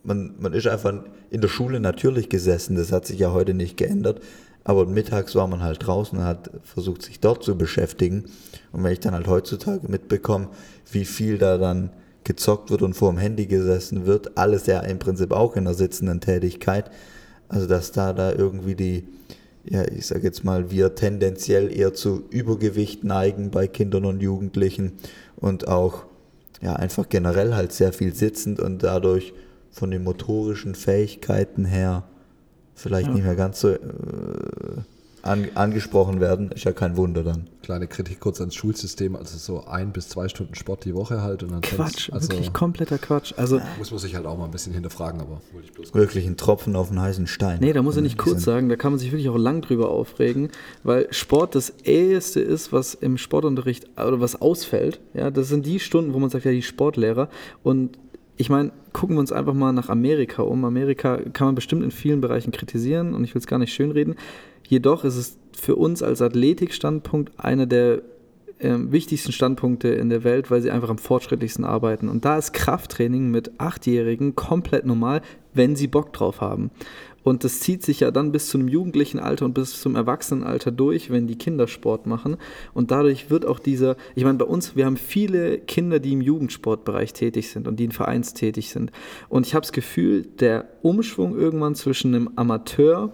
man, 0.08 0.34
man 0.38 0.54
ist 0.54 0.66
einfach 0.66 0.94
in 1.30 1.40
der 1.42 1.48
Schule 1.48 1.80
natürlich 1.80 2.28
gesessen, 2.30 2.76
das 2.76 2.90
hat 2.90 3.06
sich 3.06 3.18
ja 3.18 3.32
heute 3.32 3.52
nicht 3.52 3.76
geändert, 3.76 4.20
aber 4.64 4.86
mittags 4.86 5.34
war 5.34 5.46
man 5.46 5.62
halt 5.62 5.86
draußen 5.86 6.18
und 6.18 6.24
hat 6.24 6.50
versucht, 6.64 7.02
sich 7.02 7.20
dort 7.20 7.44
zu 7.44 7.56
beschäftigen. 7.56 8.24
Und 8.72 8.82
wenn 8.82 8.92
ich 8.92 9.00
dann 9.00 9.14
halt 9.14 9.28
heutzutage 9.28 9.86
mitbekomme, 9.88 10.48
wie 10.90 11.04
viel 11.04 11.38
da 11.38 11.58
dann 11.58 11.90
gezockt 12.24 12.70
wird 12.70 12.82
und 12.82 12.94
vor 12.94 13.12
dem 13.12 13.18
Handy 13.18 13.46
gesessen 13.46 14.06
wird, 14.06 14.36
alles 14.36 14.66
ja 14.66 14.80
im 14.80 14.98
Prinzip 14.98 15.30
auch 15.30 15.56
in 15.56 15.64
der 15.64 15.74
sitzenden 15.74 16.20
Tätigkeit, 16.20 16.90
also 17.48 17.66
dass 17.66 17.92
da 17.92 18.12
da 18.12 18.32
irgendwie 18.32 18.74
die, 18.74 19.08
ja, 19.64 19.84
ich 19.84 20.06
sage 20.06 20.24
jetzt 20.24 20.42
mal, 20.42 20.70
wir 20.70 20.94
tendenziell 20.94 21.70
eher 21.70 21.92
zu 21.92 22.24
Übergewicht 22.30 23.04
neigen 23.04 23.50
bei 23.50 23.66
Kindern 23.66 24.06
und 24.06 24.22
Jugendlichen 24.22 24.92
und 25.36 25.68
auch 25.68 26.04
ja 26.62 26.74
einfach 26.74 27.08
generell 27.08 27.54
halt 27.54 27.72
sehr 27.72 27.92
viel 27.92 28.14
sitzend 28.14 28.58
und 28.58 28.82
dadurch 28.82 29.32
von 29.70 29.90
den 29.90 30.04
motorischen 30.04 30.74
Fähigkeiten 30.74 31.64
her 31.64 32.04
vielleicht 32.74 33.08
Ja. 33.08 33.14
nicht 33.14 33.24
mehr 33.24 33.36
ganz 33.36 33.60
so 33.60 33.68
äh, 33.70 33.78
an, 35.22 35.48
angesprochen 35.56 36.20
werden, 36.20 36.52
ist 36.52 36.64
ja 36.64 36.72
kein 36.72 36.96
Wunder 36.96 37.24
dann. 37.24 37.48
Kleine 37.62 37.88
Kritik 37.88 38.20
kurz 38.20 38.40
ans 38.40 38.54
Schulsystem, 38.54 39.16
also 39.16 39.36
so 39.36 39.66
ein 39.66 39.92
bis 39.92 40.08
zwei 40.08 40.28
Stunden 40.28 40.54
Sport 40.54 40.84
die 40.84 40.94
Woche 40.94 41.22
halt 41.22 41.42
und 41.42 41.50
dann 41.50 41.60
Quatsch, 41.60 42.10
also 42.12 42.28
wirklich 42.30 42.52
kompletter 42.52 42.98
Quatsch. 42.98 43.34
Also 43.36 43.60
muss 43.78 43.90
man 43.90 43.98
sich 43.98 44.14
halt 44.14 44.26
auch 44.26 44.38
mal 44.38 44.44
ein 44.44 44.52
bisschen 44.52 44.72
hinterfragen, 44.72 45.20
aber 45.20 45.40
wollte 45.52 45.66
ich 45.66 45.72
bloß 45.72 45.92
Wirklich 45.92 46.24
ein 46.26 46.36
Tropfen 46.36 46.76
auf 46.76 46.90
einen 46.90 47.00
heißen 47.00 47.26
Stein. 47.26 47.58
Nee, 47.60 47.72
da 47.72 47.82
muss 47.82 47.96
er 47.96 48.02
nicht 48.02 48.16
wir 48.16 48.24
kurz 48.24 48.42
sagen, 48.44 48.68
da 48.68 48.76
kann 48.76 48.92
man 48.92 49.00
sich 49.00 49.10
wirklich 49.10 49.28
auch 49.28 49.36
lang 49.36 49.60
drüber 49.60 49.90
aufregen, 49.90 50.50
weil 50.84 51.08
Sport 51.10 51.56
das 51.56 51.70
Eheste 51.84 52.40
ist, 52.40 52.72
was 52.72 52.94
im 52.94 53.18
Sportunterricht 53.18 53.86
oder 53.98 54.20
was 54.20 54.40
ausfällt. 54.40 55.00
Ja, 55.14 55.30
das 55.30 55.48
sind 55.48 55.66
die 55.66 55.80
Stunden, 55.80 56.14
wo 56.14 56.20
man 56.20 56.30
sagt, 56.30 56.44
ja, 56.44 56.52
die 56.52 56.62
Sportlehrer. 56.62 57.28
Und 57.64 57.98
ich 58.38 58.48
meine, 58.50 58.72
gucken 58.92 59.16
wir 59.16 59.20
uns 59.20 59.32
einfach 59.32 59.52
mal 59.52 59.72
nach 59.72 59.88
Amerika 59.88 60.42
um. 60.42 60.64
Amerika 60.64 61.18
kann 61.32 61.48
man 61.48 61.54
bestimmt 61.56 61.82
in 61.82 61.90
vielen 61.90 62.20
Bereichen 62.20 62.52
kritisieren 62.52 63.12
und 63.12 63.24
ich 63.24 63.34
will 63.34 63.40
es 63.40 63.46
gar 63.46 63.58
nicht 63.58 63.74
schönreden. 63.74 64.14
Jedoch 64.66 65.04
ist 65.04 65.16
es 65.16 65.38
für 65.56 65.74
uns 65.74 66.02
als 66.02 66.22
Athletikstandpunkt 66.22 67.32
einer 67.36 67.66
der 67.66 68.02
ähm, 68.60 68.92
wichtigsten 68.92 69.32
Standpunkte 69.32 69.88
in 69.88 70.08
der 70.08 70.24
Welt, 70.24 70.50
weil 70.50 70.62
sie 70.62 70.70
einfach 70.70 70.88
am 70.88 70.98
fortschrittlichsten 70.98 71.64
arbeiten. 71.64 72.08
Und 72.08 72.24
da 72.24 72.38
ist 72.38 72.52
Krafttraining 72.52 73.30
mit 73.30 73.58
Achtjährigen 73.58 74.36
komplett 74.36 74.86
normal, 74.86 75.22
wenn 75.54 75.76
sie 75.76 75.86
Bock 75.86 76.12
drauf 76.12 76.40
haben. 76.40 76.70
Und 77.24 77.44
das 77.44 77.60
zieht 77.60 77.82
sich 77.82 78.00
ja 78.00 78.10
dann 78.10 78.32
bis 78.32 78.48
zu 78.48 78.58
einem 78.58 78.68
jugendlichen 78.68 79.18
Alter 79.18 79.44
und 79.44 79.52
bis 79.52 79.80
zum 79.80 79.96
Erwachsenenalter 79.96 80.70
durch, 80.70 81.10
wenn 81.10 81.26
die 81.26 81.36
Kinder 81.36 81.68
Sport 81.68 82.06
machen. 82.06 82.36
Und 82.72 82.90
dadurch 82.90 83.28
wird 83.28 83.44
auch 83.44 83.58
dieser, 83.58 83.96
ich 84.14 84.24
meine, 84.24 84.38
bei 84.38 84.46
uns, 84.46 84.76
wir 84.76 84.86
haben 84.86 84.96
viele 84.96 85.58
Kinder, 85.58 85.98
die 85.98 86.12
im 86.12 86.22
Jugendsportbereich 86.22 87.12
tätig 87.12 87.50
sind 87.50 87.68
und 87.68 87.78
die 87.78 87.84
in 87.84 87.92
Vereins 87.92 88.32
tätig 88.32 88.70
sind. 88.70 88.92
Und 89.28 89.46
ich 89.46 89.54
habe 89.54 89.62
das 89.62 89.72
Gefühl, 89.72 90.22
der 90.22 90.68
Umschwung 90.82 91.36
irgendwann 91.36 91.74
zwischen 91.74 92.14
einem 92.14 92.30
Amateur 92.36 93.12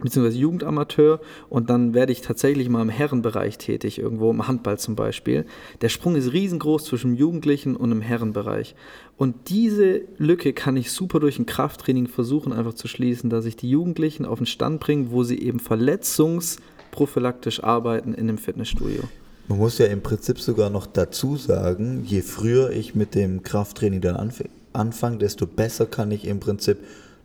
beziehungsweise 0.00 0.38
Jugendamateur 0.38 1.20
und 1.48 1.70
dann 1.70 1.94
werde 1.94 2.12
ich 2.12 2.20
tatsächlich 2.20 2.68
mal 2.68 2.82
im 2.82 2.88
Herrenbereich 2.88 3.58
tätig, 3.58 3.98
irgendwo 3.98 4.30
im 4.30 4.46
Handball 4.46 4.78
zum 4.78 4.94
Beispiel. 4.94 5.44
Der 5.80 5.88
Sprung 5.88 6.16
ist 6.16 6.32
riesengroß 6.32 6.84
zwischen 6.84 7.12
dem 7.12 7.18
Jugendlichen 7.18 7.76
und 7.76 7.90
dem 7.90 8.00
Herrenbereich. 8.00 8.74
Und 9.16 9.48
diese 9.48 10.02
Lücke 10.16 10.52
kann 10.52 10.76
ich 10.76 10.92
super 10.92 11.18
durch 11.18 11.38
ein 11.38 11.46
Krafttraining 11.46 12.06
versuchen 12.06 12.52
einfach 12.52 12.74
zu 12.74 12.86
schließen, 12.86 13.30
dass 13.30 13.44
ich 13.44 13.56
die 13.56 13.70
Jugendlichen 13.70 14.24
auf 14.24 14.38
den 14.38 14.46
Stand 14.46 14.80
bringe, 14.80 15.10
wo 15.10 15.24
sie 15.24 15.40
eben 15.40 15.58
verletzungsprophylaktisch 15.58 17.64
arbeiten 17.64 18.14
in 18.14 18.28
einem 18.28 18.38
Fitnessstudio. 18.38 19.02
Man 19.48 19.58
muss 19.58 19.78
ja 19.78 19.86
im 19.86 20.02
Prinzip 20.02 20.38
sogar 20.38 20.70
noch 20.70 20.86
dazu 20.86 21.36
sagen, 21.36 22.04
je 22.04 22.20
früher 22.20 22.70
ich 22.70 22.94
mit 22.94 23.14
dem 23.14 23.42
Krafttraining 23.42 24.00
dann 24.00 24.16
anf 24.16 24.44
anfange, 24.74 25.18
desto 25.18 25.46
besser 25.46 25.86
kann 25.86 26.12
ich 26.12 26.26
im 26.26 26.38
Prinzip 26.38 26.78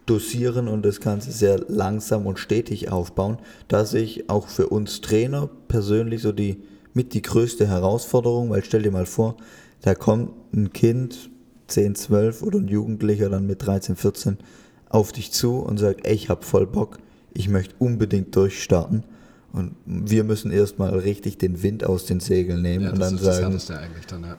dosieren 0.06 0.68
und 0.68 0.86
das 0.86 1.00
Ganze 1.00 1.32
sehr 1.32 1.60
langsam 1.68 2.26
und 2.26 2.40
stetig 2.40 2.92
aufbauen, 2.92 3.38
dass 3.68 3.94
ich 3.94 4.30
auch 4.30 4.48
für 4.48 4.68
uns 4.68 5.02
Trainer 5.02 5.50
persönlich 5.68 6.22
so 6.22 6.32
die 6.32 6.64
mit 6.94 7.14
die 7.14 7.22
größte 7.22 7.68
Herausforderung, 7.68 8.50
weil 8.52 8.64
stell 8.64 8.84
dir 8.84 8.92
mal 8.92 9.06
vor, 9.06 9.38
da 9.82 9.96
kommt 9.96 10.32
ein 10.54 10.72
Kind, 10.74 11.30
10, 11.68 11.96
12 11.96 12.44
oder 12.44 12.60
ein 12.60 12.68
Jugendlicher 12.68 13.30
dann 13.30 13.48
mit 13.48 13.66
13, 13.66 13.96
14 13.96 14.38
auf 14.90 15.12
dich 15.12 15.32
zu 15.32 15.58
und 15.58 15.78
sagt, 15.80 16.06
ey, 16.06 16.14
ich 16.14 16.30
hab 16.30 16.44
voll 16.44 16.68
Bock, 16.68 17.00
ich 17.34 17.50
möchte 17.50 17.74
unbedingt 17.80 18.36
durchstarten. 18.36 19.04
Und 19.52 19.76
wir 19.86 20.24
müssen 20.24 20.52
erstmal 20.52 20.98
richtig 20.98 21.38
den 21.38 21.62
Wind 21.62 21.84
aus 21.84 22.06
den 22.06 22.20
Segeln 22.20 22.62
nehmen 22.62 22.86
ja, 22.86 22.92
und 22.92 23.00
das 23.00 23.10
dann 23.10 23.16
ist 23.18 23.26
das 23.26 23.36
sagen, 23.36 23.48
Härteste 23.52 23.78
eigentlich 23.80 24.06
dann, 24.06 24.24
ja. 24.24 24.38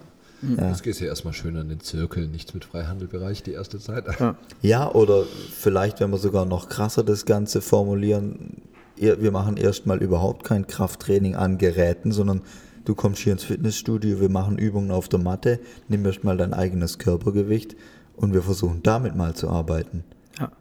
Ja. 0.57 0.69
Jetzt 0.69 0.83
gehst 0.83 1.01
du 1.01 1.05
ja 1.05 1.11
erstmal 1.11 1.33
schön 1.33 1.57
an 1.57 1.69
den 1.69 1.81
Zirkel, 1.81 2.27
nichts 2.29 2.55
mit 2.55 2.65
Freihandelbereich 2.65 3.43
die 3.43 3.53
erste 3.53 3.79
Zeit. 3.79 4.05
Ja. 4.19 4.37
ja, 4.63 4.91
oder 4.91 5.25
vielleicht, 5.53 6.01
wenn 6.01 6.11
wir 6.11 6.19
sogar 6.19 6.45
noch 6.45 6.69
krasser 6.69 7.03
das 7.03 7.25
Ganze 7.25 7.61
formulieren, 7.61 8.63
wir 8.97 9.33
machen 9.33 9.57
erstmal 9.57 10.03
überhaupt 10.03 10.45
kein 10.45 10.67
Krafttraining 10.67 11.35
an 11.35 11.59
Geräten, 11.59 12.13
sondern 12.13 12.43
du 12.85 12.95
kommst 12.95 13.23
hier 13.23 13.33
ins 13.33 13.45
Fitnessstudio, 13.45 14.21
wir 14.21 14.29
machen 14.29 14.59
Übungen 14.59 14.91
auf 14.91 15.09
der 15.09 15.19
Matte, 15.19 15.59
nimm 15.89 16.05
erstmal 16.05 16.37
dein 16.37 16.55
eigenes 16.55 16.99
Körpergewicht 16.99 17.75
und 18.17 18.35
wir 18.35 18.43
versuchen 18.43 18.83
damit 18.83 19.17
mal 19.17 19.35
zu 19.35 19.49
arbeiten. 19.49 20.05
Ja, 20.39 20.53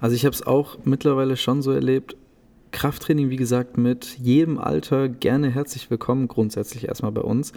also 0.00 0.14
ich 0.14 0.24
habe 0.24 0.34
es 0.34 0.46
auch 0.46 0.78
mittlerweile 0.84 1.36
schon 1.36 1.62
so 1.62 1.72
erlebt, 1.72 2.16
Krafttraining, 2.70 3.28
wie 3.28 3.36
gesagt, 3.36 3.76
mit 3.76 4.18
jedem 4.18 4.58
Alter 4.58 5.10
gerne 5.10 5.50
herzlich 5.50 5.90
willkommen, 5.90 6.26
grundsätzlich 6.26 6.88
erstmal 6.88 7.12
bei 7.12 7.20
uns. 7.20 7.52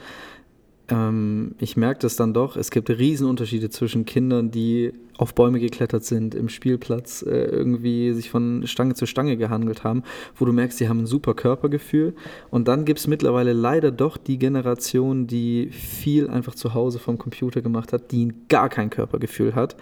Ähm, 0.90 1.56
ich 1.60 1.78
merke 1.78 2.02
das 2.02 2.16
dann 2.16 2.34
doch, 2.34 2.58
es 2.58 2.70
gibt 2.70 2.90
Riesenunterschiede 2.90 3.70
zwischen 3.70 4.06
Kindern, 4.06 4.52
die 4.52 4.94
auf 5.18 5.34
Bäume 5.34 5.60
geklettert 5.60 6.04
sind, 6.04 6.36
im 6.36 6.50
Spielplatz 6.50 7.24
äh, 7.24 7.46
irgendwie 7.46 8.14
sich 8.14 8.30
von 8.30 8.68
Stange 8.68 8.96
zu 8.96 9.06
Stange 9.06 9.38
gehandelt 9.38 9.84
haben, 9.84 10.04
wo 10.36 10.46
du 10.46 10.52
merkst, 10.52 10.78
sie 10.78 10.90
haben 10.90 11.00
ein 11.00 11.06
super 11.06 11.34
Körpergefühl. 11.34 12.14
Und 12.52 12.68
dann 12.68 12.86
gibt 12.86 13.00
es 13.00 13.08
mittlerweile 13.08 13.54
leider 13.54 13.92
doch 13.92 14.18
die 14.18 14.38
Generation, 14.38 15.28
die 15.28 15.70
viel 15.72 16.30
einfach 16.30 16.56
zu 16.56 16.74
Hause 16.74 17.00
vom 17.00 17.18
Computer 17.18 17.62
gemacht 17.62 17.94
hat, 17.94 18.12
die 18.12 18.34
gar 18.50 18.70
kein 18.70 18.90
Körpergefühl 18.90 19.56
hat. 19.56 19.76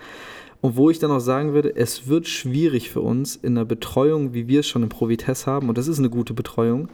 Und 0.61 0.77
wo 0.77 0.89
ich 0.89 0.99
dann 0.99 1.11
auch 1.11 1.19
sagen 1.19 1.53
würde, 1.53 1.75
es 1.75 2.07
wird 2.07 2.25
schwierig 2.25 2.89
für 2.89 3.01
uns 3.01 3.35
in 3.35 3.57
einer 3.57 3.65
Betreuung, 3.65 4.33
wie 4.33 4.47
wir 4.47 4.61
es 4.61 4.67
schon 4.67 4.83
im 4.83 4.89
Provites 4.89 5.45
haben, 5.45 5.67
und 5.67 5.77
das 5.77 5.89
ist 5.89 5.99
eine 5.99 6.09
gute 6.09 6.33
Betreuung, 6.33 6.87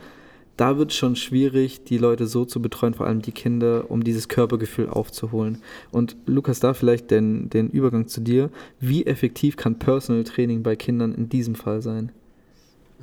da 0.59 0.77
wird 0.77 0.91
es 0.91 0.97
schon 0.97 1.15
schwierig, 1.15 1.85
die 1.85 1.97
Leute 1.97 2.27
so 2.27 2.43
zu 2.43 2.61
betreuen, 2.61 2.93
vor 2.93 3.07
allem 3.07 3.21
die 3.21 3.31
Kinder, 3.31 3.89
um 3.89 4.03
dieses 4.03 4.27
Körpergefühl 4.27 4.89
aufzuholen. 4.89 5.61
Und 5.91 6.17
Lukas, 6.25 6.59
da 6.59 6.73
vielleicht 6.73 7.11
den, 7.11 7.49
den 7.49 7.69
Übergang 7.69 8.07
zu 8.07 8.19
dir. 8.19 8.49
Wie 8.77 9.05
effektiv 9.05 9.55
kann 9.55 9.79
Personal 9.79 10.25
Training 10.25 10.61
bei 10.61 10.75
Kindern 10.75 11.15
in 11.15 11.29
diesem 11.29 11.55
Fall 11.55 11.81
sein? 11.81 12.11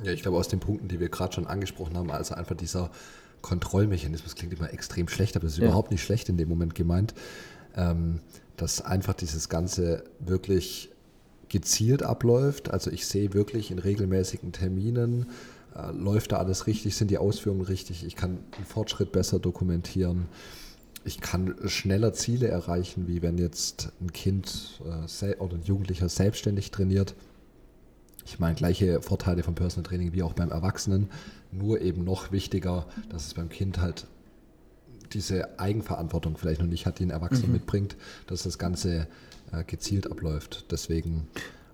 Ja, 0.03 0.11
ich 0.11 0.21
glaube, 0.21 0.37
aus 0.37 0.49
den 0.49 0.59
Punkten, 0.59 0.87
die 0.87 0.99
wir 0.99 1.09
gerade 1.09 1.33
schon 1.33 1.47
angesprochen 1.47 1.97
haben, 1.97 2.11
also 2.11 2.35
einfach 2.35 2.55
dieser 2.55 2.91
Kontrollmechanismus 3.41 4.35
klingt 4.35 4.53
immer 4.53 4.71
extrem 4.71 5.07
schlecht, 5.07 5.35
aber 5.35 5.45
das 5.45 5.53
ist 5.53 5.59
ja. 5.59 5.65
überhaupt 5.65 5.89
nicht 5.89 6.03
schlecht 6.03 6.29
in 6.29 6.37
dem 6.37 6.49
Moment 6.49 6.75
gemeint, 6.75 7.15
ähm, 7.75 8.19
dass 8.55 8.81
einfach 8.81 9.15
dieses 9.15 9.49
Ganze 9.49 10.03
wirklich 10.19 10.91
gezielt 11.49 12.03
abläuft. 12.03 12.69
Also 12.69 12.91
ich 12.91 13.07
sehe 13.07 13.33
wirklich 13.33 13.71
in 13.71 13.79
regelmäßigen 13.79 14.51
Terminen, 14.51 15.25
läuft 15.91 16.31
da 16.31 16.37
alles 16.37 16.67
richtig, 16.67 16.95
sind 16.95 17.11
die 17.11 17.17
Ausführungen 17.17 17.61
richtig, 17.61 18.05
ich 18.05 18.15
kann 18.15 18.39
einen 18.55 18.65
Fortschritt 18.65 19.11
besser 19.11 19.39
dokumentieren, 19.39 20.25
ich 21.03 21.21
kann 21.21 21.55
schneller 21.65 22.13
Ziele 22.13 22.47
erreichen, 22.47 23.07
wie 23.07 23.21
wenn 23.21 23.37
jetzt 23.37 23.91
ein 24.01 24.11
Kind 24.11 24.81
äh, 24.83 25.35
oder 25.35 25.55
ein 25.55 25.63
Jugendlicher 25.63 26.09
selbstständig 26.09 26.71
trainiert. 26.71 27.15
Ich 28.25 28.39
meine, 28.39 28.55
gleiche 28.55 29.01
Vorteile 29.01 29.41
vom 29.41 29.55
Personal 29.55 29.87
Training 29.87 30.11
wie 30.11 30.23
auch 30.23 30.33
beim 30.33 30.51
Erwachsenen, 30.51 31.09
nur 31.53 31.79
eben 31.79 32.03
noch 32.03 32.33
wichtiger, 32.33 32.85
dass 33.09 33.27
es 33.27 33.33
beim 33.35 33.47
Kind 33.47 33.79
halt 33.79 34.05
diese 35.13 35.59
Eigenverantwortung 35.59 36.35
vielleicht 36.37 36.59
noch 36.59 36.67
nicht 36.67 36.85
hat, 36.85 36.99
die 36.99 37.05
ein 37.05 37.09
Erwachsener 37.09 37.47
mhm. 37.47 37.53
mitbringt, 37.53 37.95
dass 38.27 38.43
das 38.43 38.57
Ganze 38.57 39.07
äh, 39.53 39.63
gezielt 39.63 40.11
abläuft. 40.11 40.65
Deswegen 40.71 41.27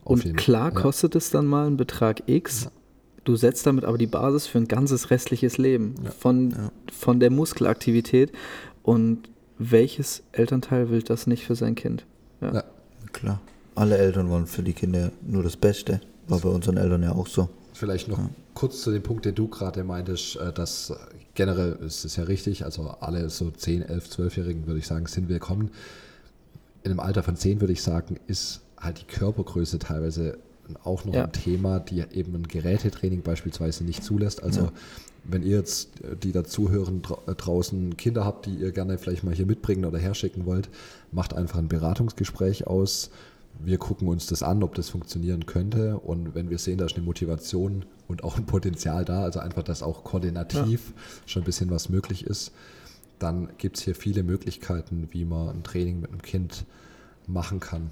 Und 0.03 0.37
klar 0.37 0.71
kostet 0.71 1.15
ja. 1.15 1.17
es 1.17 1.31
dann 1.31 1.47
mal 1.47 1.65
einen 1.65 1.77
Betrag 1.77 2.23
X, 2.27 2.65
ja. 2.65 2.71
Du 3.23 3.35
setzt 3.35 3.65
damit 3.65 3.85
aber 3.85 3.97
die 3.97 4.07
Basis 4.07 4.47
für 4.47 4.57
ein 4.57 4.67
ganzes 4.67 5.09
restliches 5.09 5.57
Leben 5.57 5.95
ja. 6.03 6.11
Von, 6.11 6.51
ja. 6.51 6.71
von 6.91 7.19
der 7.19 7.29
Muskelaktivität. 7.29 8.31
Und 8.81 9.29
welches 9.57 10.23
Elternteil 10.33 10.89
will 10.89 11.01
das 11.01 11.27
nicht 11.27 11.45
für 11.45 11.55
sein 11.55 11.75
Kind? 11.75 12.05
Ja. 12.41 12.53
ja. 12.53 12.63
Klar. 13.13 13.41
Alle 13.75 13.97
Eltern 13.97 14.29
wollen 14.29 14.45
für 14.45 14.61
die 14.61 14.73
Kinder 14.73 15.11
nur 15.25 15.43
das 15.43 15.55
Beste. 15.55 16.01
War 16.27 16.39
bei 16.39 16.49
unseren 16.49 16.77
Eltern 16.77 17.03
ja 17.03 17.13
auch 17.13 17.27
so. 17.27 17.49
Vielleicht 17.73 18.07
noch 18.07 18.19
kurz 18.53 18.81
zu 18.81 18.91
dem 18.91 19.01
Punkt, 19.01 19.25
den 19.25 19.35
du 19.35 19.47
gerade 19.47 19.83
meintest, 19.83 20.35
äh, 20.35 20.53
dass 20.53 20.93
generell 21.33 21.77
ist 21.85 22.05
es 22.05 22.15
ja 22.15 22.23
richtig, 22.23 22.65
also 22.65 22.89
alle 22.99 23.29
so 23.29 23.49
10, 23.49 23.81
11, 23.81 24.09
12-Jährigen 24.09 24.67
würde 24.67 24.79
ich 24.79 24.87
sagen, 24.87 25.07
sind 25.07 25.29
willkommen. 25.29 25.71
In 26.83 26.91
einem 26.91 26.99
Alter 26.99 27.23
von 27.23 27.35
10 27.35 27.61
würde 27.61 27.73
ich 27.73 27.81
sagen, 27.81 28.19
ist 28.27 28.61
halt 28.77 29.01
die 29.01 29.05
Körpergröße 29.05 29.79
teilweise 29.79 30.37
auch 30.83 31.05
noch 31.05 31.13
ja. 31.13 31.25
ein 31.25 31.31
Thema, 31.31 31.79
die 31.79 32.03
eben 32.11 32.35
ein 32.35 32.47
Gerätetraining 32.47 33.21
beispielsweise 33.21 33.83
nicht 33.83 34.03
zulässt. 34.03 34.43
Also 34.43 34.61
ja. 34.61 34.71
wenn 35.23 35.43
ihr 35.43 35.57
jetzt, 35.57 36.01
äh, 36.03 36.15
die 36.15 36.31
dazuhören, 36.31 37.01
äh, 37.27 37.35
draußen 37.35 37.97
Kinder 37.97 38.25
habt, 38.25 38.45
die 38.45 38.55
ihr 38.55 38.71
gerne 38.71 38.97
vielleicht 38.97 39.23
mal 39.23 39.33
hier 39.33 39.45
mitbringen 39.45 39.85
oder 39.85 39.99
herschicken 39.99 40.45
wollt, 40.45 40.69
macht 41.11 41.33
einfach 41.33 41.59
ein 41.59 41.67
Beratungsgespräch 41.67 42.67
aus. 42.67 43.11
Wir 43.63 43.77
gucken 43.77 44.07
uns 44.07 44.25
das 44.25 44.41
an, 44.41 44.63
ob 44.63 44.75
das 44.75 44.89
funktionieren 44.89 45.45
könnte. 45.45 45.99
Und 45.99 46.33
wenn 46.33 46.49
wir 46.49 46.57
sehen, 46.57 46.77
da 46.77 46.85
ist 46.85 46.95
eine 46.95 47.05
Motivation 47.05 47.85
und 48.07 48.23
auch 48.23 48.37
ein 48.37 48.45
Potenzial 48.45 49.05
da, 49.05 49.23
also 49.23 49.39
einfach, 49.39 49.63
dass 49.63 49.83
auch 49.83 50.03
koordinativ 50.03 50.93
ja. 50.95 51.03
schon 51.27 51.43
ein 51.43 51.45
bisschen 51.45 51.69
was 51.69 51.89
möglich 51.89 52.25
ist, 52.25 52.51
dann 53.19 53.49
gibt 53.57 53.77
es 53.77 53.83
hier 53.83 53.95
viele 53.95 54.23
Möglichkeiten, 54.23 55.07
wie 55.11 55.23
man 55.23 55.49
ein 55.49 55.63
Training 55.63 56.01
mit 56.01 56.11
einem 56.11 56.21
Kind 56.21 56.65
machen 57.27 57.59
kann. 57.59 57.91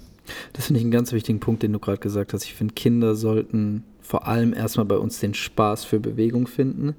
Das 0.52 0.66
finde 0.66 0.78
ich 0.78 0.84
einen 0.84 0.92
ganz 0.92 1.12
wichtigen 1.12 1.40
Punkt, 1.40 1.62
den 1.62 1.72
du 1.72 1.78
gerade 1.78 1.98
gesagt 1.98 2.32
hast. 2.32 2.44
Ich 2.44 2.54
finde, 2.54 2.74
Kinder 2.74 3.14
sollten 3.14 3.84
vor 4.00 4.26
allem 4.26 4.54
erstmal 4.54 4.86
bei 4.86 4.96
uns 4.96 5.20
den 5.20 5.34
Spaß 5.34 5.84
für 5.84 6.00
Bewegung 6.00 6.46
finden 6.46 6.94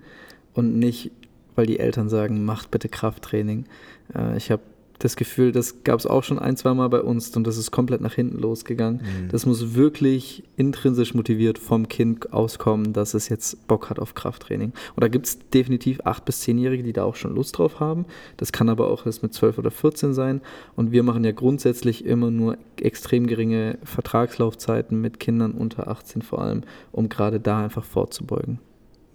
und 0.53 0.77
nicht, 0.77 1.11
weil 1.55 1.65
die 1.65 1.79
Eltern 1.79 2.09
sagen, 2.09 2.43
macht 2.43 2.71
bitte 2.71 2.89
Krafttraining. 2.89 3.65
Äh, 4.13 4.37
ich 4.37 4.51
habe 4.51 4.61
das 5.03 5.17
Gefühl, 5.17 5.51
das 5.51 5.83
gab 5.83 5.99
es 5.99 6.05
auch 6.05 6.23
schon 6.23 6.39
ein, 6.39 6.55
zwei 6.55 6.73
Mal 6.73 6.87
bei 6.87 7.01
uns 7.01 7.35
und 7.35 7.45
das 7.45 7.57
ist 7.57 7.71
komplett 7.71 7.99
nach 7.99 8.13
hinten 8.13 8.39
losgegangen. 8.39 9.01
Mhm. 9.01 9.27
Das 9.29 9.45
muss 9.45 9.75
wirklich 9.75 10.43
intrinsisch 10.55 11.13
motiviert 11.13 11.59
vom 11.59 11.89
Kind 11.89 12.31
auskommen, 12.31 12.93
dass 12.93 13.13
es 13.13 13.27
jetzt 13.27 13.67
Bock 13.67 13.89
hat 13.89 13.99
auf 13.99 14.15
Krafttraining. 14.15 14.71
Und 14.95 15.03
da 15.03 15.09
gibt 15.09 15.25
es 15.25 15.39
definitiv 15.49 15.99
acht 16.05 16.23
bis 16.23 16.39
zehnjährige, 16.39 16.83
die 16.83 16.93
da 16.93 17.03
auch 17.03 17.17
schon 17.17 17.35
Lust 17.35 17.57
drauf 17.57 17.81
haben. 17.81 18.05
Das 18.37 18.53
kann 18.53 18.69
aber 18.69 18.89
auch 18.89 19.05
erst 19.05 19.23
mit 19.23 19.33
zwölf 19.33 19.57
oder 19.57 19.71
14 19.71 20.13
sein. 20.13 20.39
Und 20.77 20.93
wir 20.93 21.03
machen 21.03 21.25
ja 21.25 21.33
grundsätzlich 21.33 22.05
immer 22.05 22.31
nur 22.31 22.57
extrem 22.77 23.27
geringe 23.27 23.79
Vertragslaufzeiten 23.83 25.01
mit 25.01 25.19
Kindern 25.19 25.51
unter 25.51 25.89
18 25.89 26.21
vor 26.21 26.41
allem, 26.41 26.61
um 26.93 27.09
gerade 27.09 27.41
da 27.41 27.61
einfach 27.61 27.83
vorzubeugen. 27.83 28.59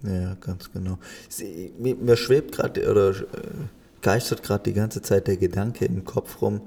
Ja, 0.03 0.35
ganz 0.39 0.71
genau. 0.71 0.97
Mir 1.77 2.15
schwebt 2.15 2.53
gerade 2.53 2.89
oder 2.89 3.09
äh, 3.09 3.15
geistert 4.01 4.43
gerade 4.43 4.63
die 4.63 4.73
ganze 4.73 5.01
Zeit 5.01 5.27
der 5.27 5.37
Gedanke 5.37 5.85
im 5.85 6.05
Kopf 6.05 6.41
rum. 6.41 6.61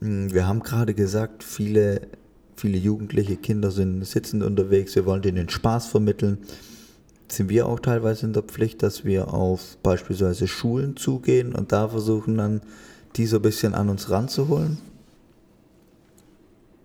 Hm, 0.00 0.32
wir 0.32 0.46
haben 0.46 0.62
gerade 0.62 0.94
gesagt, 0.94 1.42
viele, 1.42 2.02
viele 2.56 2.78
jugendliche 2.78 3.36
Kinder 3.36 3.70
sind 3.70 4.04
sitzend 4.04 4.42
unterwegs, 4.42 4.94
wir 4.96 5.06
wollen 5.06 5.22
denen 5.22 5.48
Spaß 5.48 5.86
vermitteln. 5.86 6.38
Sind 7.28 7.48
wir 7.48 7.66
auch 7.66 7.80
teilweise 7.80 8.26
in 8.26 8.32
der 8.32 8.42
Pflicht, 8.42 8.82
dass 8.82 9.04
wir 9.04 9.34
auf 9.34 9.78
beispielsweise 9.82 10.46
Schulen 10.46 10.96
zugehen 10.96 11.54
und 11.54 11.72
da 11.72 11.88
versuchen 11.88 12.36
dann, 12.36 12.60
die 13.16 13.26
so 13.26 13.36
ein 13.36 13.42
bisschen 13.42 13.74
an 13.74 13.88
uns 13.88 14.10
ranzuholen? 14.10 14.78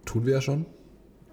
Tun 0.05 0.25
wir 0.25 0.33
ja 0.33 0.41
schon. 0.41 0.65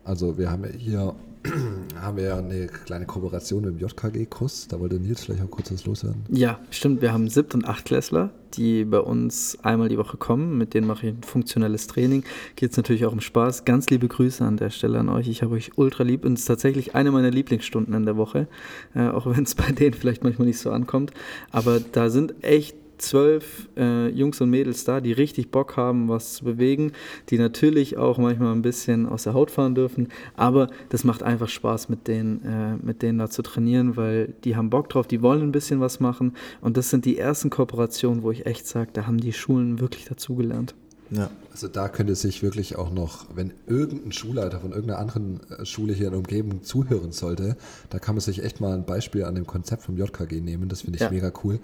Also 0.05 0.37
wir 0.37 0.51
haben 0.51 0.65
ja 0.65 0.71
hier 0.71 1.15
haben 2.01 2.17
wir 2.17 2.25
ja 2.25 2.39
eine 2.39 2.67
kleine 2.67 3.07
Kooperation 3.07 3.65
mit 3.65 3.81
dem 3.81 3.89
JKG-Kurs. 3.89 4.69
Da 4.69 4.81
wollte 4.81 4.97
Nils 4.97 5.25
vielleicht 5.25 5.43
auch 5.43 5.51
kurz 5.51 5.73
was 5.73 5.85
loswerden. 5.87 6.25
Ja, 6.31 6.59
stimmt. 6.71 7.03
Wir 7.03 7.13
haben 7.13 7.29
Siebt- 7.29 7.55
und 7.55 7.67
Achtklässler, 7.67 8.31
die 8.55 8.85
bei 8.85 9.01
uns 9.01 9.59
einmal 9.63 9.89
die 9.89 9.99
Woche 9.99 10.17
kommen. 10.17 10.59
Mit 10.59 10.75
denen 10.75 10.87
mache 10.87 11.07
ich 11.07 11.15
ein 11.15 11.23
funktionelles 11.23 11.87
Training. 11.87 12.25
Geht 12.57 12.73
es 12.73 12.77
natürlich 12.77 13.05
auch 13.07 13.13
um 13.13 13.21
Spaß. 13.21 13.65
Ganz 13.65 13.89
liebe 13.91 14.09
Grüße 14.09 14.45
an 14.45 14.57
der 14.57 14.71
Stelle 14.71 14.99
an 14.99 15.09
euch. 15.09 15.29
Ich 15.29 15.43
habe 15.43 15.55
euch 15.55 15.73
ultra 15.77 16.05
lieb 16.05 16.25
und 16.25 16.35
es 16.35 16.41
ist 16.41 16.47
tatsächlich 16.47 16.95
eine 16.95 17.11
meiner 17.11 17.31
Lieblingsstunden 17.31 17.95
in 17.95 18.05
der 18.05 18.17
Woche. 18.17 18.49
Äh, 18.95 19.09
auch 19.09 19.27
wenn 19.27 19.45
es 19.45 19.55
bei 19.57 19.71
denen 19.73 19.95
vielleicht 19.95 20.25
manchmal 20.25 20.47
nicht 20.47 20.59
so 20.59 20.71
ankommt. 20.71 21.13
Aber 21.51 21.81
da 21.81 22.11
sind 22.11 22.43
echt 22.43 22.75
zwölf 22.99 23.69
äh, 23.77 24.09
Jungs 24.09 24.41
und 24.41 24.51
Mädels 24.51 24.85
da, 24.85 25.01
die 25.01 25.13
richtig 25.13 25.51
Bock 25.51 25.77
haben, 25.77 26.09
was 26.09 26.35
zu 26.35 26.45
bewegen, 26.45 26.93
die 27.31 27.39
natürlich 27.39 27.97
auch 27.97 28.19
manchmal 28.19 28.53
ein 28.53 28.63
bisschen 28.63 29.07
aus 29.07 29.25
der 29.25 29.35
Haut 29.35 29.51
fahren 29.51 29.75
dürfen, 29.75 30.09
aber 30.37 30.69
das 30.89 31.05
macht 31.05 31.23
einfach 31.23 31.49
Spaß, 31.49 31.89
mit 31.89 32.09
denen, 32.09 32.45
äh, 32.45 32.85
mit 32.85 33.03
denen 33.03 33.19
da 33.19 33.31
zu 33.31 33.43
trainieren, 33.43 33.97
weil 33.97 34.35
die 34.45 34.57
haben 34.57 34.71
Bock 34.71 34.89
drauf, 34.89 35.07
die 35.07 35.23
wollen 35.23 35.43
ein 35.43 35.53
bisschen 35.53 35.81
was 35.81 36.01
machen 36.01 36.35
und 36.61 36.77
das 36.77 36.91
sind 36.91 37.05
die 37.05 37.19
ersten 37.19 37.51
Kooperationen, 37.51 38.23
wo 38.23 38.31
ich 38.31 38.47
echt 38.47 38.67
sage, 38.67 38.91
da 38.93 39.07
haben 39.07 39.19
die 39.19 39.33
Schulen 39.33 39.81
wirklich 39.81 40.05
dazugelernt. 40.05 40.75
Ja. 41.11 41.31
Also 41.53 41.69
da 41.69 41.89
könnte 41.89 42.15
sich 42.15 42.43
wirklich 42.43 42.77
auch 42.77 42.93
noch, 42.93 43.27
wenn 43.35 43.53
irgendein 43.67 44.13
Schulleiter 44.13 44.61
von 44.61 44.73
irgendeiner 44.73 45.01
anderen 45.01 45.41
äh, 45.51 45.65
Schule 45.65 45.93
hier 45.93 46.07
in 46.07 46.13
der 46.13 46.19
Umgebung 46.19 46.63
zuhören 46.63 47.13
sollte, 47.13 47.57
da 47.91 47.99
kann 47.99 48.15
man 48.15 48.21
sich 48.21 48.45
echt 48.45 48.61
mal 48.61 48.75
ein 48.75 48.85
Beispiel 48.85 49.25
an 49.25 49.35
dem 49.35 49.47
Konzept 49.47 49.83
vom 49.83 49.97
JKG 49.97 50.41
nehmen. 50.41 50.69
Das 50.69 50.83
finde 50.83 50.97
ich 50.97 51.03
ja. 51.03 51.11
mega 51.11 51.33
cool. 51.43 51.61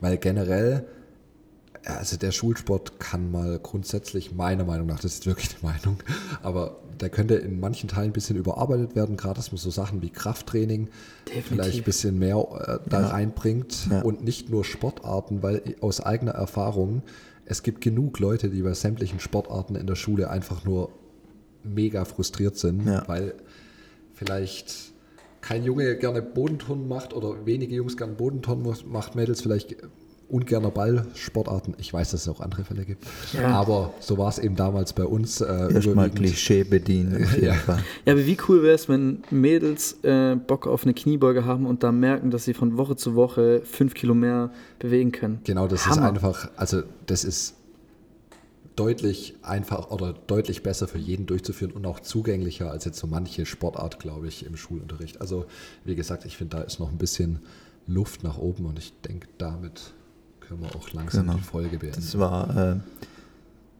Weil 0.00 0.16
generell, 0.18 0.86
also 1.84 2.16
der 2.16 2.32
Schulsport 2.32 3.00
kann 3.00 3.30
mal 3.30 3.58
grundsätzlich, 3.58 4.34
meiner 4.34 4.64
Meinung 4.64 4.86
nach, 4.86 5.00
das 5.00 5.14
ist 5.14 5.26
wirklich 5.26 5.50
eine 5.50 5.72
Meinung, 5.72 5.98
aber 6.42 6.76
der 7.00 7.10
könnte 7.10 7.34
in 7.34 7.60
manchen 7.60 7.88
Teilen 7.88 8.10
ein 8.10 8.12
bisschen 8.12 8.36
überarbeitet 8.36 8.96
werden, 8.96 9.16
gerade 9.16 9.36
dass 9.36 9.52
man 9.52 9.58
so 9.58 9.70
Sachen 9.70 10.02
wie 10.02 10.10
Krafttraining 10.10 10.88
Definitiv. 11.26 11.46
vielleicht 11.46 11.78
ein 11.78 11.84
bisschen 11.84 12.18
mehr 12.18 12.36
äh, 12.36 12.88
da 12.88 13.00
ja. 13.00 13.06
reinbringt 13.08 13.88
ja. 13.90 14.02
und 14.02 14.24
nicht 14.24 14.50
nur 14.50 14.64
Sportarten, 14.64 15.42
weil 15.42 15.76
aus 15.80 16.00
eigener 16.00 16.32
Erfahrung, 16.32 17.02
es 17.44 17.62
gibt 17.62 17.80
genug 17.80 18.18
Leute, 18.18 18.50
die 18.50 18.62
bei 18.62 18.74
sämtlichen 18.74 19.20
Sportarten 19.20 19.74
in 19.74 19.86
der 19.86 19.94
Schule 19.94 20.28
einfach 20.30 20.64
nur 20.64 20.90
mega 21.64 22.04
frustriert 22.04 22.56
sind, 22.56 22.86
ja. 22.86 23.04
weil 23.06 23.34
vielleicht 24.14 24.92
kein 25.40 25.64
Junge 25.64 25.96
gerne 25.96 26.22
Bodenturnen 26.22 26.88
macht 26.88 27.14
oder 27.14 27.46
wenige 27.46 27.74
Jungs 27.74 27.96
gerne 27.96 28.14
Bodenturnen 28.14 28.74
macht, 28.86 29.14
Mädels 29.14 29.40
vielleicht 29.40 29.76
ungerner 30.28 30.70
Ballsportarten. 30.70 31.74
Ich 31.78 31.92
weiß, 31.92 32.10
dass 32.10 32.22
es 32.22 32.28
auch 32.28 32.40
andere 32.40 32.62
Fälle 32.64 32.84
gibt. 32.84 33.06
Ja. 33.32 33.48
Aber 33.48 33.94
so 34.00 34.18
war 34.18 34.28
es 34.28 34.38
eben 34.38 34.56
damals 34.56 34.92
bei 34.92 35.04
uns. 35.04 35.40
Äh, 35.40 35.72
Erstmal. 35.72 36.10
Klischee 36.10 36.64
bedienen. 36.64 37.24
Auf 37.24 37.32
jeden 37.34 37.46
Ja. 37.46 37.54
Fall. 37.54 37.82
Ja, 38.04 38.12
aber 38.12 38.26
wie 38.26 38.36
cool 38.48 38.62
wäre 38.62 38.74
es, 38.74 38.88
wenn 38.90 39.22
Mädels 39.30 39.96
äh, 40.02 40.36
Bock 40.36 40.66
auf 40.66 40.84
eine 40.84 40.92
Kniebeuge 40.92 41.44
haben 41.46 41.64
und 41.66 41.82
dann 41.82 41.98
merken, 41.98 42.30
dass 42.30 42.44
sie 42.44 42.52
von 42.54 42.76
Woche 42.76 42.96
zu 42.96 43.14
Woche 43.14 43.62
fünf 43.64 43.94
Kilo 43.94 44.14
mehr 44.14 44.50
bewegen 44.78 45.12
können. 45.12 45.40
Genau, 45.44 45.66
das 45.66 45.86
ist 45.86 45.96
Hammer. 45.96 46.08
einfach, 46.08 46.50
also 46.56 46.82
das 47.06 47.24
ist 47.24 47.54
deutlich 48.78 49.34
einfach 49.42 49.90
oder 49.90 50.12
deutlich 50.12 50.62
besser 50.62 50.86
für 50.86 50.98
jeden 50.98 51.26
durchzuführen 51.26 51.72
und 51.72 51.86
auch 51.86 52.00
zugänglicher 52.00 52.70
als 52.70 52.84
jetzt 52.84 52.98
so 52.98 53.06
manche 53.06 53.44
Sportart, 53.46 53.98
glaube 53.98 54.28
ich, 54.28 54.46
im 54.46 54.56
Schulunterricht. 54.56 55.20
Also 55.20 55.46
wie 55.84 55.94
gesagt, 55.96 56.24
ich 56.24 56.36
finde, 56.36 56.56
da 56.58 56.62
ist 56.62 56.78
noch 56.78 56.90
ein 56.90 56.98
bisschen 56.98 57.40
Luft 57.86 58.22
nach 58.22 58.38
oben 58.38 58.66
und 58.66 58.78
ich 58.78 58.92
denke, 59.00 59.26
damit 59.38 59.94
können 60.40 60.60
wir 60.62 60.76
auch 60.76 60.92
langsam 60.92 61.26
Genau. 61.26 61.38
die 61.38 61.44
Folge 61.44 61.78
beenden. 61.78 61.96
Das 62.00 62.18
war 62.18 62.56
äh, 62.74 62.76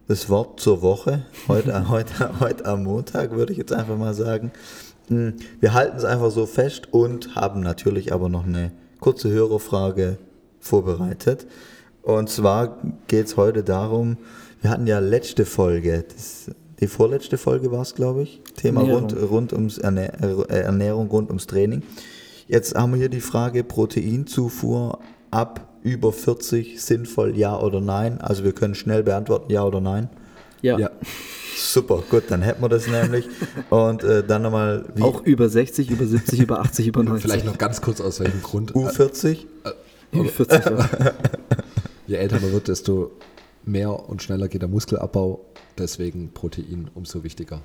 das 0.08 0.28
Wort 0.28 0.60
zur 0.60 0.82
Woche. 0.82 1.24
Heute, 1.46 1.88
heute, 1.90 2.40
heute 2.40 2.66
am 2.66 2.84
Montag 2.84 3.30
würde 3.32 3.52
ich 3.52 3.58
jetzt 3.58 3.72
einfach 3.72 3.96
mal 3.96 4.14
sagen. 4.14 4.50
Hm, 5.08 5.34
Wir 5.60 5.74
halten 5.74 5.96
es 5.96 6.04
einfach 6.04 6.30
so 6.30 6.46
fest 6.46 6.92
und 6.92 7.36
haben 7.36 7.60
natürlich 7.60 8.12
aber 8.12 8.28
noch 8.28 8.46
eine 8.46 8.72
kurze 9.00 9.30
Hörerfrage 9.30 10.18
vorbereitet. 10.60 11.46
Und 12.02 12.30
zwar 12.30 12.78
geht 13.06 13.26
es 13.26 13.36
heute 13.36 13.62
darum, 13.62 14.16
wir 14.60 14.70
hatten 14.70 14.86
ja 14.86 14.98
letzte 14.98 15.44
Folge, 15.44 16.04
das, 16.14 16.50
die 16.80 16.86
vorletzte 16.86 17.38
Folge 17.38 17.70
war 17.72 17.82
es, 17.82 17.94
glaube 17.94 18.22
ich, 18.22 18.40
Thema 18.56 18.80
Ernährung. 18.80 19.10
rund, 19.10 19.30
rund 19.30 19.52
ums 19.52 19.78
Ernähr 19.78 20.12
äh, 20.22 20.60
Ernährung, 20.60 21.08
rund 21.08 21.28
ums 21.28 21.46
Training. 21.46 21.82
Jetzt 22.46 22.74
haben 22.74 22.92
wir 22.92 22.98
hier 22.98 23.08
die 23.08 23.20
Frage 23.20 23.64
Proteinzufuhr 23.64 25.00
ab 25.30 25.68
über 25.82 26.12
40 26.12 26.82
sinnvoll 26.82 27.36
ja 27.36 27.58
oder 27.58 27.80
nein. 27.80 28.20
Also 28.20 28.44
wir 28.44 28.52
können 28.52 28.74
schnell 28.74 29.02
beantworten 29.02 29.52
ja 29.52 29.64
oder 29.64 29.80
nein. 29.80 30.08
Ja, 30.62 30.78
Ja, 30.78 30.90
Super, 31.56 32.02
gut, 32.08 32.24
dann 32.28 32.42
hätten 32.42 32.62
wir 32.62 32.68
das 32.68 32.86
nämlich. 32.86 33.26
Und 33.70 34.04
äh, 34.04 34.24
dann 34.24 34.42
nochmal 34.42 34.84
wie 34.94 35.02
auch 35.02 35.22
über 35.24 35.48
60, 35.48 35.90
über 35.90 36.06
70, 36.06 36.40
über 36.40 36.60
80, 36.60 36.86
über 36.86 37.02
90. 37.02 37.22
vielleicht 37.22 37.46
noch 37.46 37.58
ganz 37.58 37.80
kurz 37.80 38.00
aus 38.00 38.20
welchem 38.20 38.42
Grund. 38.42 38.72
U40. 38.72 39.46
über 40.12 40.24
40. 40.24 40.64
Ja. 40.64 40.88
Je 42.06 42.16
älter 42.16 42.40
man 42.40 42.52
wird, 42.52 42.68
desto 42.68 43.10
mehr 43.68 44.08
und 44.08 44.22
schneller 44.22 44.48
geht 44.48 44.62
der 44.62 44.68
Muskelabbau. 44.68 45.44
Deswegen 45.76 46.30
Protein 46.32 46.90
umso 46.94 47.22
wichtiger. 47.22 47.62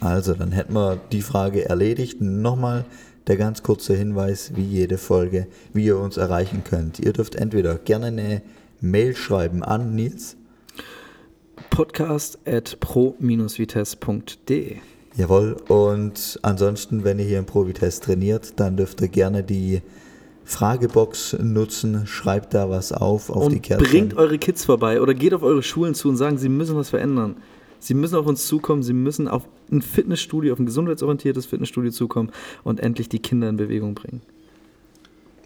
Also, 0.00 0.34
dann 0.34 0.52
hätten 0.52 0.74
wir 0.74 0.96
die 1.10 1.22
Frage 1.22 1.68
erledigt. 1.68 2.20
Nochmal 2.20 2.84
der 3.26 3.36
ganz 3.36 3.62
kurze 3.62 3.96
Hinweis, 3.96 4.54
wie 4.54 4.62
jede 4.62 4.98
Folge, 4.98 5.48
wie 5.72 5.86
ihr 5.86 5.98
uns 5.98 6.16
erreichen 6.16 6.62
könnt. 6.64 7.00
Ihr 7.00 7.12
dürft 7.12 7.34
entweder 7.34 7.76
gerne 7.76 8.06
eine 8.06 8.42
Mail 8.80 9.16
schreiben 9.16 9.62
an 9.62 9.94
Nils. 9.94 10.36
Podcast 11.70 12.38
at 12.46 12.78
pro-vitesse.de. 12.80 14.76
Jawohl. 15.16 15.56
Und 15.68 16.38
ansonsten, 16.42 17.04
wenn 17.04 17.18
ihr 17.18 17.24
hier 17.24 17.38
im 17.38 17.46
Provitest 17.46 18.04
trainiert, 18.04 18.60
dann 18.60 18.76
dürft 18.76 19.00
ihr 19.00 19.08
gerne 19.08 19.42
die 19.42 19.80
Fragebox 20.46 21.36
nutzen. 21.42 22.06
Schreibt 22.06 22.54
da 22.54 22.70
was 22.70 22.92
auf, 22.92 23.30
auf 23.30 23.48
die 23.48 23.56
Und 23.56 23.62
Kärtchen. 23.62 23.88
bringt 23.90 24.16
eure 24.16 24.38
Kids 24.38 24.64
vorbei 24.64 25.00
oder 25.02 25.12
geht 25.12 25.34
auf 25.34 25.42
eure 25.42 25.62
Schulen 25.62 25.94
zu 25.94 26.08
und 26.08 26.16
sagen, 26.16 26.38
sie 26.38 26.48
müssen 26.48 26.76
was 26.76 26.88
verändern. 26.88 27.36
Sie 27.78 27.94
müssen 27.94 28.14
auf 28.16 28.26
uns 28.26 28.46
zukommen, 28.46 28.82
sie 28.82 28.94
müssen 28.94 29.28
auf 29.28 29.42
ein 29.70 29.82
Fitnessstudio, 29.82 30.52
auf 30.52 30.58
ein 30.58 30.66
gesundheitsorientiertes 30.66 31.46
Fitnessstudio 31.46 31.90
zukommen 31.90 32.30
und 32.64 32.80
endlich 32.80 33.08
die 33.08 33.18
Kinder 33.18 33.48
in 33.48 33.56
Bewegung 33.56 33.94
bringen. 33.94 34.22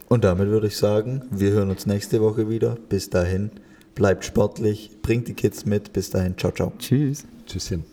Und 0.08 0.24
damit 0.24 0.48
würde 0.48 0.66
ich 0.68 0.76
sagen, 0.76 1.22
wir 1.30 1.50
hören 1.50 1.70
uns 1.70 1.86
nächste 1.86 2.20
Woche 2.20 2.48
wieder. 2.50 2.76
Bis 2.88 3.10
dahin, 3.10 3.50
bleibt 3.94 4.24
sportlich, 4.24 4.90
bringt 5.02 5.28
die 5.28 5.34
Kids 5.34 5.64
mit. 5.66 5.92
Bis 5.92 6.10
dahin, 6.10 6.36
ciao, 6.36 6.52
ciao. 6.52 6.72
Tschüss. 6.78 7.24
Tschüsschen. 7.46 7.84